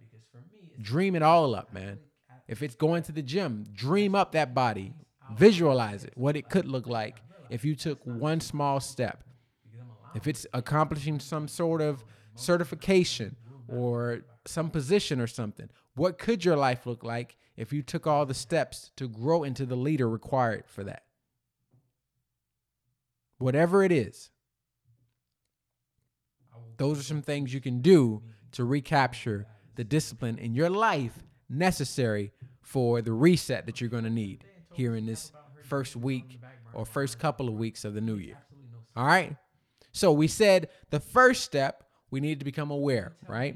Dream 0.81 1.15
it 1.15 1.21
all 1.21 1.53
up, 1.53 1.73
man. 1.73 1.99
If 2.47 2.63
it's 2.63 2.75
going 2.75 3.03
to 3.03 3.11
the 3.11 3.21
gym, 3.21 3.65
dream 3.73 4.15
up 4.15 4.31
that 4.31 4.55
body. 4.55 4.93
Visualize 5.35 6.03
it, 6.03 6.13
what 6.15 6.35
it 6.35 6.49
could 6.49 6.65
look 6.65 6.87
like 6.87 7.21
if 7.51 7.63
you 7.63 7.75
took 7.75 7.99
one 8.03 8.39
small 8.39 8.79
step. 8.79 9.23
If 10.15 10.25
it's 10.25 10.47
accomplishing 10.53 11.19
some 11.19 11.47
sort 11.47 11.81
of 11.81 12.03
certification 12.33 13.35
or 13.71 14.21
some 14.45 14.69
position 14.69 15.19
or 15.19 15.27
something, 15.27 15.69
what 15.95 16.17
could 16.17 16.45
your 16.45 16.55
life 16.55 16.85
look 16.85 17.03
like 17.03 17.37
if 17.55 17.73
you 17.73 17.81
took 17.81 18.07
all 18.07 18.25
the 18.25 18.33
steps 18.33 18.91
to 18.95 19.07
grow 19.07 19.43
into 19.43 19.65
the 19.65 19.75
leader 19.75 20.09
required 20.09 20.63
for 20.67 20.83
that? 20.83 21.03
Whatever 23.37 23.83
it 23.83 23.91
is, 23.91 24.31
those 26.77 26.99
are 26.99 27.03
some 27.03 27.21
things 27.21 27.53
you 27.53 27.61
can 27.61 27.81
do 27.81 28.23
to 28.53 28.63
recapture 28.63 29.47
the 29.75 29.83
discipline 29.83 30.37
in 30.37 30.53
your 30.53 30.69
life 30.69 31.23
necessary 31.49 32.31
for 32.61 33.01
the 33.01 33.11
reset 33.11 33.65
that 33.65 33.79
you're 33.81 33.89
going 33.89 34.03
to 34.03 34.09
need 34.09 34.43
here 34.73 34.95
in 34.95 35.05
this 35.05 35.31
first 35.63 35.95
week 35.95 36.39
or 36.73 36.85
first 36.85 37.19
couple 37.19 37.47
of 37.47 37.55
weeks 37.55 37.83
of 37.85 37.93
the 37.93 38.01
new 38.01 38.15
year. 38.15 38.37
All 38.95 39.05
right. 39.05 39.35
So 39.91 40.11
we 40.11 40.27
said 40.27 40.69
the 40.89 40.99
first 40.99 41.43
step 41.43 41.83
we 42.11 42.19
need 42.19 42.39
to 42.39 42.45
become 42.45 42.71
aware, 42.71 43.13
right? 43.27 43.55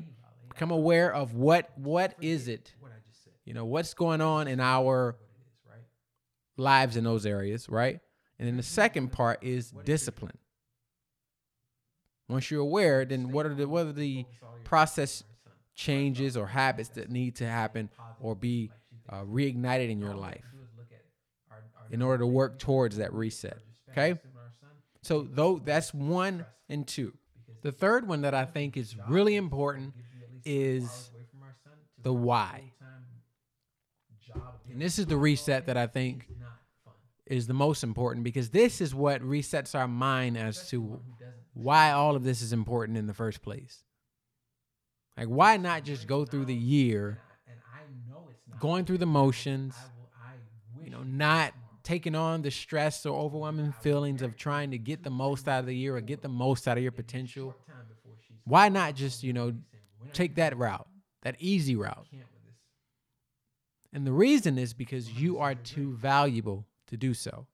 Become 0.49 0.71
aware 0.71 1.13
of 1.13 1.33
what 1.35 1.71
what 1.77 2.15
is 2.21 2.47
it? 2.47 2.73
You 3.45 3.53
know, 3.53 3.65
what's 3.65 3.93
going 3.93 4.21
on 4.21 4.47
in 4.47 4.59
our 4.59 5.15
lives 6.57 6.95
in 6.95 7.03
those 7.03 7.25
areas, 7.25 7.67
right? 7.67 7.99
And 8.39 8.47
then 8.47 8.57
the 8.57 8.63
second 8.63 9.11
part 9.11 9.43
is 9.43 9.73
discipline. 9.85 10.37
Once 12.29 12.49
you're 12.49 12.61
aware, 12.61 13.05
then 13.05 13.31
what 13.31 13.45
are 13.45 13.53
the 13.53 13.67
what 13.67 13.87
are 13.87 13.91
the 13.93 14.25
process 14.63 15.23
changes 15.75 16.37
or 16.37 16.47
habits 16.47 16.89
that 16.89 17.09
need 17.09 17.35
to 17.37 17.47
happen 17.47 17.89
or 18.21 18.35
be 18.35 18.71
uh, 19.09 19.23
reignited 19.23 19.89
in 19.89 19.99
your 19.99 20.15
life? 20.15 20.43
in 21.91 22.01
order 22.01 22.19
to 22.19 22.27
work 22.27 22.57
towards 22.57 22.97
that 22.97 23.13
reset. 23.13 23.57
Okay? 23.91 24.19
So 25.03 25.27
though 25.29 25.61
that's 25.63 25.93
one 25.93 26.45
and 26.69 26.87
two. 26.87 27.13
The 27.63 27.71
third 27.71 28.07
one 28.07 28.21
that 28.21 28.33
I 28.33 28.45
think 28.45 28.77
is 28.77 28.95
really 29.07 29.35
important 29.35 29.93
is 30.45 31.11
the 32.01 32.13
why. 32.13 32.73
And 34.69 34.81
this 34.81 34.99
is 34.99 35.05
the 35.05 35.17
reset 35.17 35.65
that 35.67 35.77
I 35.77 35.87
think 35.87 36.27
is 37.25 37.47
the 37.47 37.53
most 37.53 37.83
important 37.83 38.23
because 38.23 38.49
this 38.49 38.81
is 38.81 38.93
what 38.93 39.21
resets 39.21 39.75
our 39.75 39.87
mind 39.87 40.37
as 40.37 40.69
to 40.69 40.99
why 41.53 41.91
all 41.91 42.15
of 42.15 42.23
this 42.23 42.41
is 42.41 42.53
important 42.53 42.97
in 42.97 43.07
the 43.07 43.13
first 43.13 43.41
place. 43.41 43.83
Like, 45.17 45.27
why 45.27 45.57
not 45.57 45.83
just 45.83 46.07
go 46.07 46.25
through 46.25 46.45
the 46.45 46.55
year 46.55 47.21
going 48.59 48.85
through 48.85 48.97
the 48.97 49.05
motions, 49.05 49.75
you 50.81 50.89
know, 50.89 51.03
not 51.03 51.53
taking 51.83 52.15
on 52.15 52.41
the 52.41 52.51
stress 52.51 53.05
or 53.05 53.17
overwhelming 53.19 53.73
feelings 53.73 54.21
of 54.21 54.37
trying 54.37 54.71
to 54.71 54.77
get 54.77 55.03
the 55.03 55.09
most 55.09 55.47
out 55.47 55.59
of 55.59 55.65
the 55.65 55.75
year 55.75 55.95
or 55.95 56.01
get 56.01 56.21
the 56.21 56.29
most 56.29 56.67
out 56.67 56.77
of 56.77 56.83
your 56.83 56.91
potential, 56.91 57.55
why 58.45 58.69
not 58.69 58.95
just, 58.95 59.23
you 59.23 59.33
know, 59.33 59.53
take 60.13 60.35
that 60.35 60.57
route, 60.57 60.87
that 61.23 61.35
easy 61.39 61.75
route? 61.75 62.07
And 63.91 64.07
the 64.07 64.11
reason 64.13 64.57
is 64.57 64.73
because 64.73 65.11
you 65.11 65.39
are 65.39 65.55
too 65.55 65.93
valuable 65.93 66.65
to 66.87 66.97
do 66.97 67.13
so. 67.13 67.47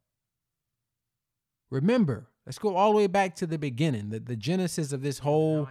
Remember, 1.70 2.28
let's 2.46 2.58
go 2.58 2.76
all 2.76 2.92
the 2.92 2.98
way 2.98 3.08
back 3.08 3.36
to 3.36 3.48
the 3.48 3.58
beginning, 3.58 4.10
the, 4.10 4.20
the 4.20 4.36
genesis 4.36 4.92
of 4.92 5.02
this 5.02 5.20
whole 5.20 5.68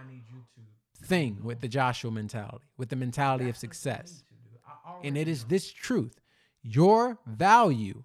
thing 1.03 1.39
with 1.43 1.61
the 1.61 1.67
Joshua 1.67 2.11
mentality, 2.11 2.65
with 2.77 2.89
the 2.89 2.95
mentality 2.95 3.49
of 3.49 3.57
success. 3.57 4.23
And 5.03 5.17
it 5.17 5.27
is 5.27 5.45
this 5.45 5.71
truth 5.71 6.19
Your 6.61 7.17
value 7.25 8.03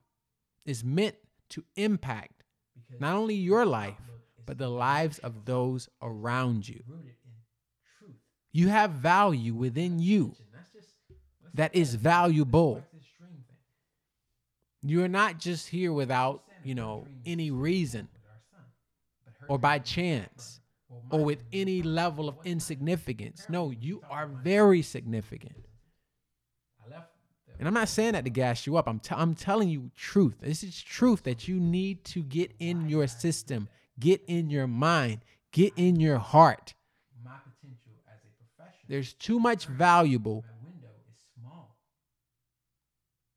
is 0.65 0.85
meant 0.85 1.17
to 1.51 1.65
impact 1.77 2.43
not 2.99 3.17
only 3.17 3.35
your 3.35 3.65
life, 3.67 4.01
but 4.47 4.59
the 4.59 4.69
lives 4.69 5.19
of 5.21 5.45
those 5.45 5.89
around 6.03 6.69
you. 6.69 6.83
You 8.53 8.69
have 8.69 8.91
value 8.93 9.55
within 9.55 9.99
you 9.99 10.35
that 11.55 11.75
is 11.75 11.95
valuable. 11.95 12.85
You're 14.83 15.09
not 15.09 15.39
just 15.39 15.69
here 15.69 15.93
without, 15.93 16.45
you 16.63 16.75
know, 16.75 17.07
any 17.25 17.51
reason 17.51 18.09
or 19.49 19.59
by 19.59 19.79
chance 19.79 20.61
or 21.11 21.25
with 21.25 21.43
any 21.53 21.83
level 21.83 22.29
of 22.29 22.37
insignificance. 22.45 23.47
No, 23.49 23.71
you 23.71 24.03
are 24.11 24.27
very 24.27 24.83
significant. 24.83 25.55
And 27.65 27.69
I'm 27.69 27.81
not 27.81 27.89
saying 27.89 28.13
that 28.13 28.25
to 28.25 28.31
gas 28.31 28.67
you 28.67 28.77
up. 28.77 28.87
I'm, 28.87 29.01
t- 29.01 29.15
I'm 29.17 29.35
telling 29.35 29.71
you 29.71 29.91
truth. 29.97 30.35
This 30.43 30.63
is 30.63 30.83
truth 30.83 31.23
that 31.23 31.49
you 31.49 31.59
need 31.59 32.05
to 32.05 32.23
get 32.23 32.53
in 32.59 32.91
your 32.91 33.07
system, 33.07 33.71
get 33.99 34.21
in 34.27 34.51
your 34.51 34.67
mind, 34.67 35.23
get 35.51 35.73
in 35.75 35.99
your 35.99 36.19
heart. 36.19 36.75
There's 38.87 39.15
too 39.15 39.41
much 39.41 39.65
valuable, 39.65 40.45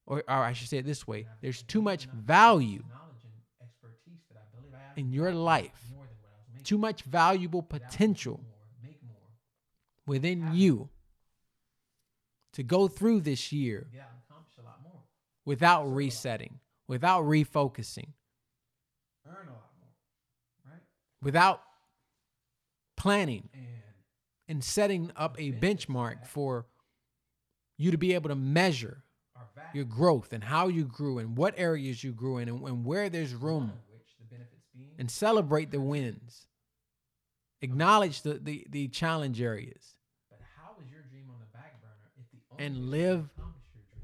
or, 0.06 0.26
or 0.28 0.36
I 0.44 0.52
should 0.52 0.68
say 0.68 0.80
it 0.80 0.86
this 0.86 1.08
way. 1.08 1.26
There's 1.40 1.62
too 1.62 1.82
much 1.82 2.08
value 2.08 2.84
in 4.98 5.14
your 5.14 5.32
life, 5.32 5.94
too 6.66 6.78
much 6.78 7.04
valuable 7.04 7.62
potential 7.62 8.42
within 10.06 10.50
you 10.54 10.90
to 12.52 12.64
go 12.64 12.90
through 12.90 13.22
this 13.22 13.54
year 13.54 13.88
without 15.48 15.86
resetting, 15.86 16.60
without 16.90 17.24
refocusing, 17.24 18.10
without 21.22 21.62
planning 22.98 23.48
and 24.50 24.62
setting 24.62 25.10
up 25.16 25.40
a 25.40 25.54
benchmark 25.54 26.26
for 26.26 26.66
you 27.78 27.92
to 27.92 27.98
be 27.98 28.14
able 28.14 28.28
to 28.28 28.36
measure 28.36 29.06
your 29.74 29.86
growth 29.86 30.34
and 30.34 30.44
how 30.44 30.68
you 30.68 30.84
grew 30.84 31.18
and 31.18 31.38
what 31.38 31.54
areas 31.58 32.04
you 32.04 32.12
grew 32.12 32.40
in 32.40 32.50
and, 32.50 32.62
and 32.68 32.84
where 32.84 33.10
there's 33.10 33.34
room 33.34 33.72
and 35.00 35.10
celebrate 35.10 35.72
the 35.72 35.80
wins. 35.80 36.48
Acknowledge 37.62 38.22
the, 38.22 38.34
the, 38.34 38.68
the 38.70 38.90
challenge 38.90 39.42
areas 39.42 39.96
and 42.60 42.90
live 42.92 43.30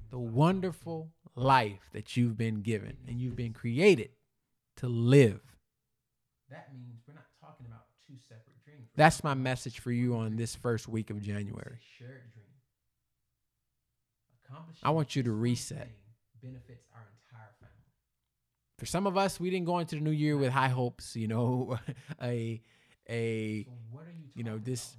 the 0.10 0.20
wonderful 0.20 1.10
life 1.36 1.90
that 1.94 2.16
you've 2.16 2.38
been 2.38 2.62
given 2.62 2.98
and 3.08 3.20
you've 3.20 3.36
been 3.36 3.54
created 3.54 4.10
to 4.78 4.88
live. 4.88 5.42
That 6.50 6.70
means 6.74 7.02
we're 7.08 7.16
not 7.16 7.26
talking 7.40 7.66
about 7.66 7.86
two 8.08 8.14
separate 8.28 8.64
dreams. 8.64 8.90
That's 8.96 9.24
my 9.24 9.34
message 9.34 9.80
for 9.80 9.92
you 9.92 10.16
on 10.16 10.36
this 10.36 10.56
first 10.56 10.88
week 10.88 11.10
of 11.10 11.22
January. 11.22 11.80
shared 11.98 12.32
dream. 12.34 12.46
Accomplishing 14.46 14.82
I 14.84 14.92
want 14.92 15.16
you 15.16 15.24
to 15.24 15.32
reset. 15.32 15.90
Benefits 16.42 16.86
our 16.94 17.08
entire 17.26 17.50
family. 17.60 17.74
For 18.78 18.86
some 18.86 19.08
of 19.08 19.18
us, 19.18 19.40
we 19.40 19.50
didn't 19.50 19.66
go 19.66 19.80
into 19.80 19.96
the 19.96 20.02
new 20.02 20.12
year 20.12 20.38
with 20.38 20.52
high 20.52 20.68
hopes, 20.68 21.16
you 21.16 21.28
know, 21.28 21.80
a 22.22 22.62
a 23.10 23.64
So 23.64 23.72
what 23.92 24.06
are 24.06 24.12
you 24.12 24.24
you 24.36 24.44
know, 24.44 24.58
this 24.58 24.98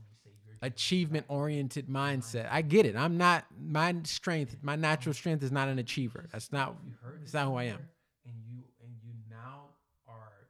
achievement 0.65 1.27
oriented 1.29 1.89
mindset. 1.89 2.49
I 2.51 2.63
get 2.63 2.87
it. 2.87 2.97
I'm 2.97 3.17
not 3.17 3.45
my 3.61 3.95
strength, 4.05 4.57
my 4.63 4.77
natural 4.77 5.15
strength 5.15 5.43
is 5.43 5.53
not 5.53 5.69
an 5.69 5.79
achiever. 5.79 6.27
That's 6.33 6.53
not 6.53 6.77
that's 7.21 7.35
not 7.35 7.47
who 7.47 7.57
I 7.57 7.65
am. 7.65 7.81
And 8.25 8.35
you 8.49 8.63
and 8.83 8.93
you 9.03 9.13
now 9.31 9.71
are 10.09 10.49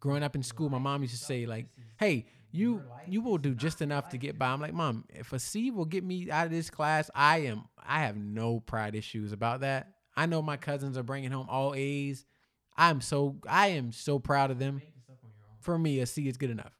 Growing 0.00 0.22
up 0.22 0.34
in 0.34 0.42
school, 0.42 0.70
my 0.70 0.78
mom 0.78 1.02
used 1.02 1.14
to 1.14 1.22
say 1.22 1.44
like, 1.46 1.66
"Hey, 1.98 2.26
you 2.52 2.82
you 3.06 3.20
will 3.20 3.38
do 3.38 3.54
just 3.54 3.82
enough 3.82 4.08
to 4.10 4.18
get 4.18 4.38
by." 4.38 4.48
I'm 4.48 4.60
like, 4.60 4.72
"Mom, 4.72 5.04
if 5.10 5.32
a 5.32 5.38
C 5.38 5.70
will 5.70 5.84
get 5.84 6.04
me 6.04 6.30
out 6.30 6.46
of 6.46 6.52
this 6.52 6.70
class, 6.70 7.10
I 7.14 7.38
am 7.40 7.64
I 7.78 8.00
have 8.00 8.16
no 8.16 8.60
pride 8.60 8.94
issues 8.94 9.32
about 9.32 9.60
that. 9.60 9.92
I 10.16 10.26
know 10.26 10.40
my 10.40 10.56
cousins 10.56 10.96
are 10.96 11.02
bringing 11.02 11.30
home 11.30 11.46
all 11.50 11.74
A's. 11.74 12.24
I'm 12.76 13.00
so 13.00 13.36
I 13.48 13.68
am 13.68 13.92
so 13.92 14.18
proud 14.18 14.50
of 14.50 14.58
them. 14.58 14.76
make 14.76 14.94
this 14.94 15.10
up 15.10 15.18
on 15.22 15.30
your 15.36 15.46
own. 15.50 15.56
For 15.60 15.78
me, 15.78 16.00
a 16.00 16.06
C 16.06 16.28
is 16.28 16.38
good 16.38 16.50
enough. 16.50 16.79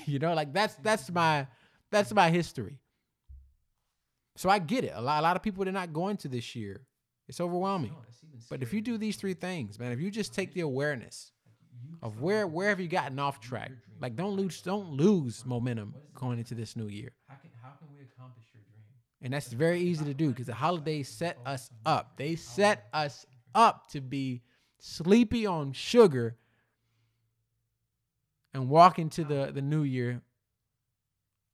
you 0.06 0.18
know, 0.18 0.34
like 0.34 0.52
that's 0.52 0.74
that's 0.76 1.10
my 1.10 1.46
that's 1.90 2.12
my 2.12 2.30
history. 2.30 2.78
So 4.36 4.50
I 4.50 4.58
get 4.58 4.84
it. 4.84 4.92
A 4.94 5.00
lot 5.00 5.20
a 5.20 5.22
lot 5.22 5.36
of 5.36 5.42
people 5.42 5.64
they're 5.64 5.72
not 5.72 5.92
going 5.92 6.16
to 6.18 6.28
this 6.28 6.54
year. 6.54 6.86
It's 7.28 7.40
overwhelming. 7.40 7.92
No, 7.92 7.96
But 8.50 8.62
if 8.62 8.74
you 8.74 8.80
do 8.80 8.98
these 8.98 9.16
three 9.16 9.34
things, 9.34 9.78
man, 9.78 9.92
if 9.92 10.00
you 10.00 10.10
just 10.10 10.34
take 10.34 10.52
the 10.52 10.60
awareness 10.60 11.32
of 12.02 12.20
where 12.20 12.46
where 12.46 12.68
have 12.68 12.80
you 12.80 12.88
gotten 12.88 13.18
off 13.18 13.40
track, 13.40 13.70
like 14.00 14.16
don't 14.16 14.36
lose 14.36 14.60
don't 14.60 14.90
lose 14.90 15.44
momentum 15.46 15.94
going 16.14 16.38
into 16.38 16.54
this 16.54 16.76
new 16.76 16.88
year. 16.88 17.12
How 17.28 17.36
can 17.36 17.50
how 17.62 17.70
can 17.78 17.88
we 17.94 18.02
accomplish 18.02 18.46
your 18.52 18.62
dream? 18.62 18.84
And 19.22 19.32
that's 19.32 19.52
very 19.52 19.80
easy 19.80 20.04
to 20.04 20.14
do 20.14 20.28
because 20.30 20.46
the 20.46 20.54
holidays 20.54 21.08
set 21.08 21.38
us 21.46 21.70
up. 21.86 22.16
They 22.16 22.36
set 22.36 22.88
us 22.92 23.24
up 23.54 23.88
to 23.92 24.00
be 24.00 24.42
sleepy 24.78 25.46
on 25.46 25.72
sugar 25.72 26.36
and 28.54 28.68
walk 28.68 28.98
into 28.98 29.24
the, 29.24 29.50
the 29.52 29.60
new 29.60 29.82
year 29.82 30.22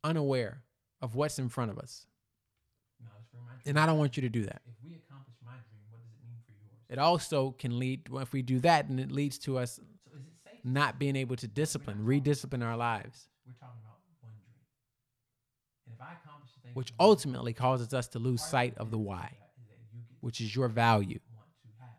unaware 0.05 0.63
of 1.01 1.15
what's 1.15 1.39
in 1.39 1.49
front 1.49 1.71
of 1.71 1.79
us. 1.79 2.07
No, 3.03 3.09
it's 3.19 3.29
for 3.31 3.39
my 3.39 3.53
dream. 3.55 3.63
And 3.67 3.79
I 3.81 3.87
don't 3.87 3.99
want 3.99 4.17
you 4.17 4.21
to 4.23 4.29
do 4.29 4.45
that. 4.45 4.61
If 4.67 4.75
we 4.85 4.95
accomplish 4.95 5.37
my 5.45 5.53
dream, 5.53 5.83
what 5.91 6.01
does 6.01 6.11
it 6.13 6.21
mean 6.27 6.37
for 6.47 6.53
yours? 6.53 6.85
It 6.91 6.99
also 6.99 7.53
can 7.59 7.79
lead, 7.79 8.09
well, 8.11 8.23
if 8.23 8.33
we 8.33 8.43
do 8.43 8.61
that, 8.61 8.89
then 8.89 8.99
it 8.99 9.11
leads 9.11 9.39
to 9.41 9.59
us 9.59 9.77
So 9.77 9.83
is 10.15 10.27
it 10.27 10.33
safe? 10.45 10.61
not 10.63 10.99
being 10.99 11.17
able 11.17 11.37
to 11.37 11.49
discipline, 11.49 11.99
rediscipline 12.05 12.63
our 12.65 12.77
lives, 12.77 13.29
We're 13.47 13.55
talking 13.55 13.81
about 13.83 13.97
one 14.21 14.33
dream. 14.37 14.61
And 15.87 15.95
if 15.95 16.01
I 16.03 16.13
accomplish 16.23 16.53
the 16.55 16.61
things 16.61 16.77
which 16.77 16.93
ultimately 17.01 17.55
causes 17.55 17.95
us 17.95 18.09
to 18.09 18.19
lose 18.19 18.43
sight 18.43 18.77
of 18.77 18.91
the 18.91 18.99
why, 18.99 19.17
that 19.17 19.51
is 19.57 19.67
that 19.69 19.79
you 19.95 20.01
get 20.01 20.17
which 20.21 20.41
is 20.43 20.55
your 20.55 20.69
value. 20.69 21.19
want 21.35 21.49
to 21.63 21.69
have. 21.83 21.97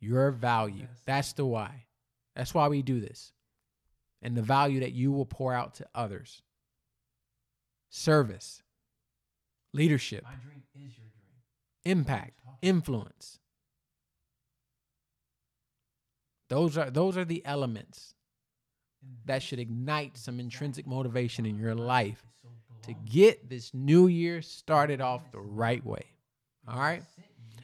Your 0.00 0.30
value. 0.30 0.86
That's 1.06 1.32
the 1.32 1.44
why. 1.46 1.86
That's 2.34 2.52
why 2.54 2.68
we 2.68 2.82
do 2.82 3.00
this. 3.00 3.32
And 4.22 4.36
the 4.36 4.42
value 4.42 4.80
that 4.80 4.92
you 4.92 5.12
will 5.12 5.26
pour 5.26 5.52
out 5.54 5.74
to 5.74 5.86
others. 5.94 6.42
Service, 7.88 8.62
leadership, 9.72 10.24
My 10.24 10.34
dream 10.42 10.62
is 10.74 10.98
your 10.98 11.06
dream. 11.06 11.98
impact, 11.98 12.40
influence. 12.62 13.38
Those 16.48 16.76
are 16.78 16.90
those 16.90 17.16
are 17.16 17.24
the 17.24 17.44
elements 17.44 18.14
that 19.24 19.42
should 19.42 19.58
ignite 19.58 20.16
some 20.16 20.38
intrinsic 20.40 20.86
motivation 20.86 21.46
in 21.46 21.58
your 21.58 21.74
life 21.74 22.24
to 22.82 22.94
get 23.04 23.48
this 23.48 23.72
new 23.74 24.06
year 24.06 24.42
started 24.42 25.00
off 25.00 25.30
the 25.32 25.40
right 25.40 25.84
way. 25.84 26.04
All 26.68 26.78
right? 26.78 27.02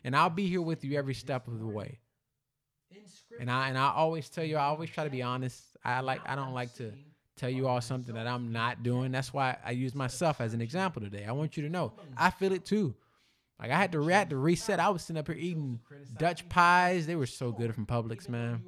And 0.04 0.16
I'll 0.16 0.30
be 0.30 0.48
here 0.48 0.62
with 0.62 0.84
you 0.84 0.98
every 0.98 1.14
step 1.14 1.46
of 1.46 1.58
the 1.60 1.66
way. 1.66 1.98
And 3.40 3.50
I 3.50 3.68
and 3.68 3.78
I 3.78 3.92
always 3.94 4.28
tell 4.28 4.44
you, 4.44 4.56
I 4.56 4.64
always 4.64 4.90
try 4.90 5.04
to 5.04 5.10
be 5.10 5.22
honest. 5.22 5.62
I 5.84 6.00
like 6.00 6.20
I 6.26 6.34
don't 6.36 6.54
like 6.54 6.74
to 6.74 6.92
tell 7.36 7.50
you 7.50 7.66
all 7.66 7.80
something 7.80 8.14
that 8.14 8.26
I'm 8.26 8.52
not 8.52 8.82
doing. 8.82 9.10
That's 9.12 9.32
why 9.32 9.56
I 9.64 9.72
use 9.72 9.94
myself 9.94 10.40
as 10.40 10.54
an 10.54 10.60
example 10.60 11.02
today. 11.02 11.24
I 11.26 11.32
want 11.32 11.56
you 11.56 11.62
to 11.64 11.68
know 11.68 11.92
I 12.16 12.30
feel 12.30 12.52
it 12.52 12.64
too. 12.64 12.94
Like 13.58 13.70
I 13.70 13.76
had 13.76 13.92
to 13.92 14.00
re- 14.00 14.14
had 14.14 14.30
to 14.30 14.36
reset. 14.36 14.80
I 14.80 14.90
was 14.90 15.02
sitting 15.02 15.18
up 15.18 15.28
here 15.28 15.36
eating 15.38 15.80
Dutch 16.18 16.48
pies. 16.48 17.06
They 17.06 17.16
were 17.16 17.26
so 17.26 17.52
good 17.52 17.74
from 17.74 17.86
Publix, 17.86 18.28
man. 18.28 18.62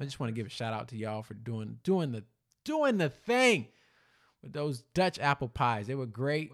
I 0.00 0.04
just 0.04 0.18
want 0.20 0.28
to 0.28 0.34
give 0.34 0.46
a 0.46 0.50
shout 0.50 0.72
out 0.72 0.88
to 0.88 0.96
y'all 0.96 1.22
for 1.22 1.34
doing 1.34 1.78
doing 1.84 2.12
the 2.12 2.24
doing 2.64 2.96
the 2.98 3.10
thing 3.10 3.68
with 4.42 4.52
those 4.52 4.82
Dutch 4.94 5.18
apple 5.18 5.48
pies. 5.48 5.86
They 5.86 5.94
were 5.94 6.06
great. 6.06 6.50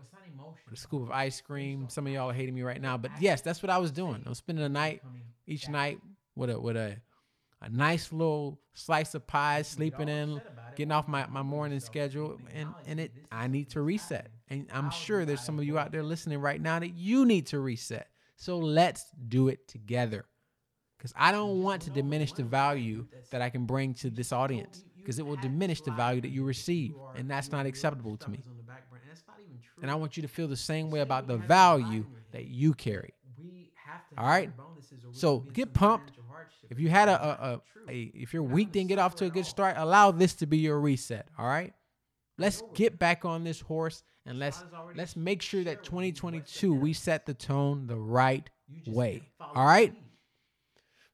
With 0.64 0.74
a 0.78 0.80
scoop 0.80 1.02
of 1.02 1.10
ice 1.10 1.40
cream. 1.40 1.86
Some 1.88 2.06
of 2.06 2.12
y'all 2.12 2.30
are 2.30 2.34
hating 2.34 2.54
me 2.54 2.62
right 2.62 2.80
now, 2.80 2.96
but 2.98 3.10
yes, 3.20 3.40
that's 3.40 3.62
what 3.62 3.70
I 3.70 3.78
was 3.78 3.90
doing. 3.90 4.22
I 4.26 4.28
was 4.28 4.38
spending 4.38 4.62
the 4.62 4.68
night 4.68 5.02
each 5.46 5.68
night 5.68 6.00
with 6.36 6.50
a 6.50 6.60
with 6.60 6.76
a 6.76 6.96
a 7.60 7.68
nice 7.68 8.12
little 8.12 8.60
slice 8.74 9.14
of 9.14 9.26
pie, 9.26 9.62
sleeping 9.62 10.08
in, 10.08 10.40
getting 10.76 10.92
off 10.92 11.08
my, 11.08 11.26
my 11.26 11.42
morning 11.42 11.80
schedule, 11.80 12.38
and 12.54 12.72
and 12.86 13.00
it 13.00 13.12
I 13.32 13.48
need 13.48 13.70
to 13.70 13.82
reset. 13.82 14.30
And 14.48 14.66
I'm 14.72 14.90
sure 14.90 15.24
there's 15.24 15.40
some 15.40 15.58
of 15.58 15.64
you 15.64 15.78
out 15.78 15.92
there 15.92 16.02
listening 16.02 16.40
right 16.40 16.60
now 16.60 16.78
that 16.78 16.94
you 16.94 17.26
need 17.26 17.46
to 17.48 17.60
reset. 17.60 18.08
So 18.36 18.58
let's 18.58 19.04
do 19.28 19.48
it 19.48 19.66
together. 19.68 20.24
Because 20.96 21.12
I 21.16 21.32
don't 21.32 21.62
want 21.62 21.82
to 21.82 21.90
diminish 21.90 22.32
the 22.32 22.42
value 22.42 23.06
that 23.30 23.42
I 23.42 23.50
can 23.50 23.66
bring 23.66 23.94
to 23.94 24.10
this 24.10 24.32
audience. 24.32 24.84
Because 24.96 25.18
it 25.18 25.26
will 25.26 25.36
diminish 25.36 25.80
the 25.80 25.90
value 25.90 26.20
that 26.20 26.30
you 26.30 26.44
receive. 26.44 26.94
And 27.16 27.30
that's 27.30 27.52
not 27.52 27.66
acceptable 27.66 28.16
to 28.16 28.30
me. 28.30 28.42
And 29.80 29.90
I 29.90 29.94
want 29.94 30.16
you 30.16 30.22
to 30.22 30.28
feel 30.28 30.48
the 30.48 30.56
same 30.56 30.90
way 30.90 31.00
about 31.00 31.26
the 31.26 31.36
value 31.36 32.04
that 32.32 32.46
you 32.46 32.74
carry. 32.74 33.14
All 34.16 34.26
right? 34.26 34.50
So 35.12 35.40
get 35.52 35.72
pumped. 35.72 36.12
If 36.70 36.78
you 36.78 36.88
had 36.88 37.08
a, 37.08 37.22
a, 37.22 37.52
a, 37.52 37.60
a 37.90 38.10
if 38.14 38.32
your 38.32 38.42
week 38.42 38.72
didn't 38.72 38.88
get 38.88 38.98
off 38.98 39.14
to 39.16 39.26
a 39.26 39.30
good 39.30 39.46
start, 39.46 39.76
allow 39.78 40.10
this 40.10 40.34
to 40.36 40.46
be 40.46 40.58
your 40.58 40.78
reset. 40.80 41.28
All 41.38 41.46
right. 41.46 41.72
Let's 42.36 42.62
get 42.74 42.98
back 42.98 43.24
on 43.24 43.42
this 43.42 43.60
horse 43.60 44.04
And 44.24 44.38
let's 44.38 44.58
God 44.58 44.66
has 44.66 44.74
already 44.74 44.98
let's 44.98 45.16
make 45.16 45.42
sure 45.42 45.64
that 45.64 45.84
shared 45.84 45.92
with 45.92 45.92
you 45.92 46.38
what's 46.38 46.52
2022 46.52 46.74
we 46.74 46.92
set 46.92 47.26
the 47.26 47.34
tone 47.34 47.86
the 47.86 47.96
right 47.96 48.48
way. 48.86 49.12
need 49.14 49.18
to 49.20 49.24
follow 49.38 49.52
All 49.54 49.66
right? 49.66 49.94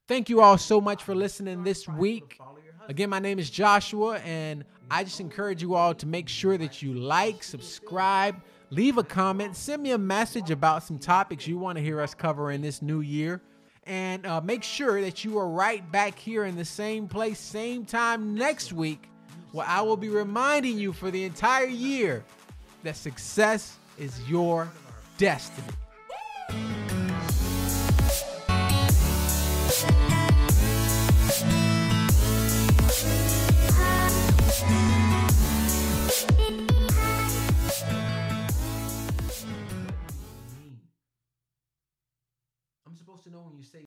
Thank 0.06 0.28
you 0.28 0.42
all 0.42 0.58
so 0.58 0.82
much 0.82 1.02
for 1.02 1.14
listening 1.14 1.64
this 1.64 1.88
week. 1.88 2.30
to 2.30 2.36
follow 2.36 2.58
your 2.62 2.72
husband. 2.74 2.90
Again, 2.90 3.08
my 3.08 3.20
name 3.20 3.38
is 3.38 3.48
Joshua, 3.48 4.18
and 4.18 4.64
I 4.90 5.02
just 5.02 5.18
encourage 5.18 5.62
you 5.62 5.74
all 5.74 5.94
to 5.94 6.06
make 6.06 6.28
sure 6.28 6.58
that 6.58 6.82
you 6.82 6.92
like, 6.92 7.42
subscribe, 7.42 8.36
leave 8.68 8.98
a 8.98 9.02
comment, 9.02 9.56
send 9.56 9.82
me 9.82 9.92
a 9.92 9.98
message 9.98 10.50
about 10.50 10.82
some 10.82 10.98
topics 10.98 11.46
you 11.46 11.56
want 11.56 11.78
to 11.78 11.82
hear 11.82 12.02
us 12.02 12.12
cover 12.12 12.50
in 12.50 12.60
this 12.60 12.82
new 12.82 13.00
year. 13.00 13.40
And 13.86 14.26
uh, 14.26 14.40
make 14.40 14.62
sure 14.62 15.00
that 15.02 15.24
you 15.24 15.38
are 15.38 15.48
right 15.48 15.90
back 15.92 16.18
here 16.18 16.44
in 16.44 16.56
the 16.56 16.64
same 16.64 17.06
place, 17.06 17.38
same 17.38 17.84
time 17.84 18.34
next 18.34 18.72
week, 18.72 19.08
where 19.52 19.66
I 19.66 19.82
will 19.82 19.96
be 19.96 20.08
reminding 20.08 20.78
you 20.78 20.92
for 20.92 21.10
the 21.10 21.24
entire 21.24 21.66
year 21.66 22.24
that 22.82 22.96
success 22.96 23.76
is 23.98 24.18
your 24.28 24.70
destiny. 25.18 25.68
say 43.64 43.80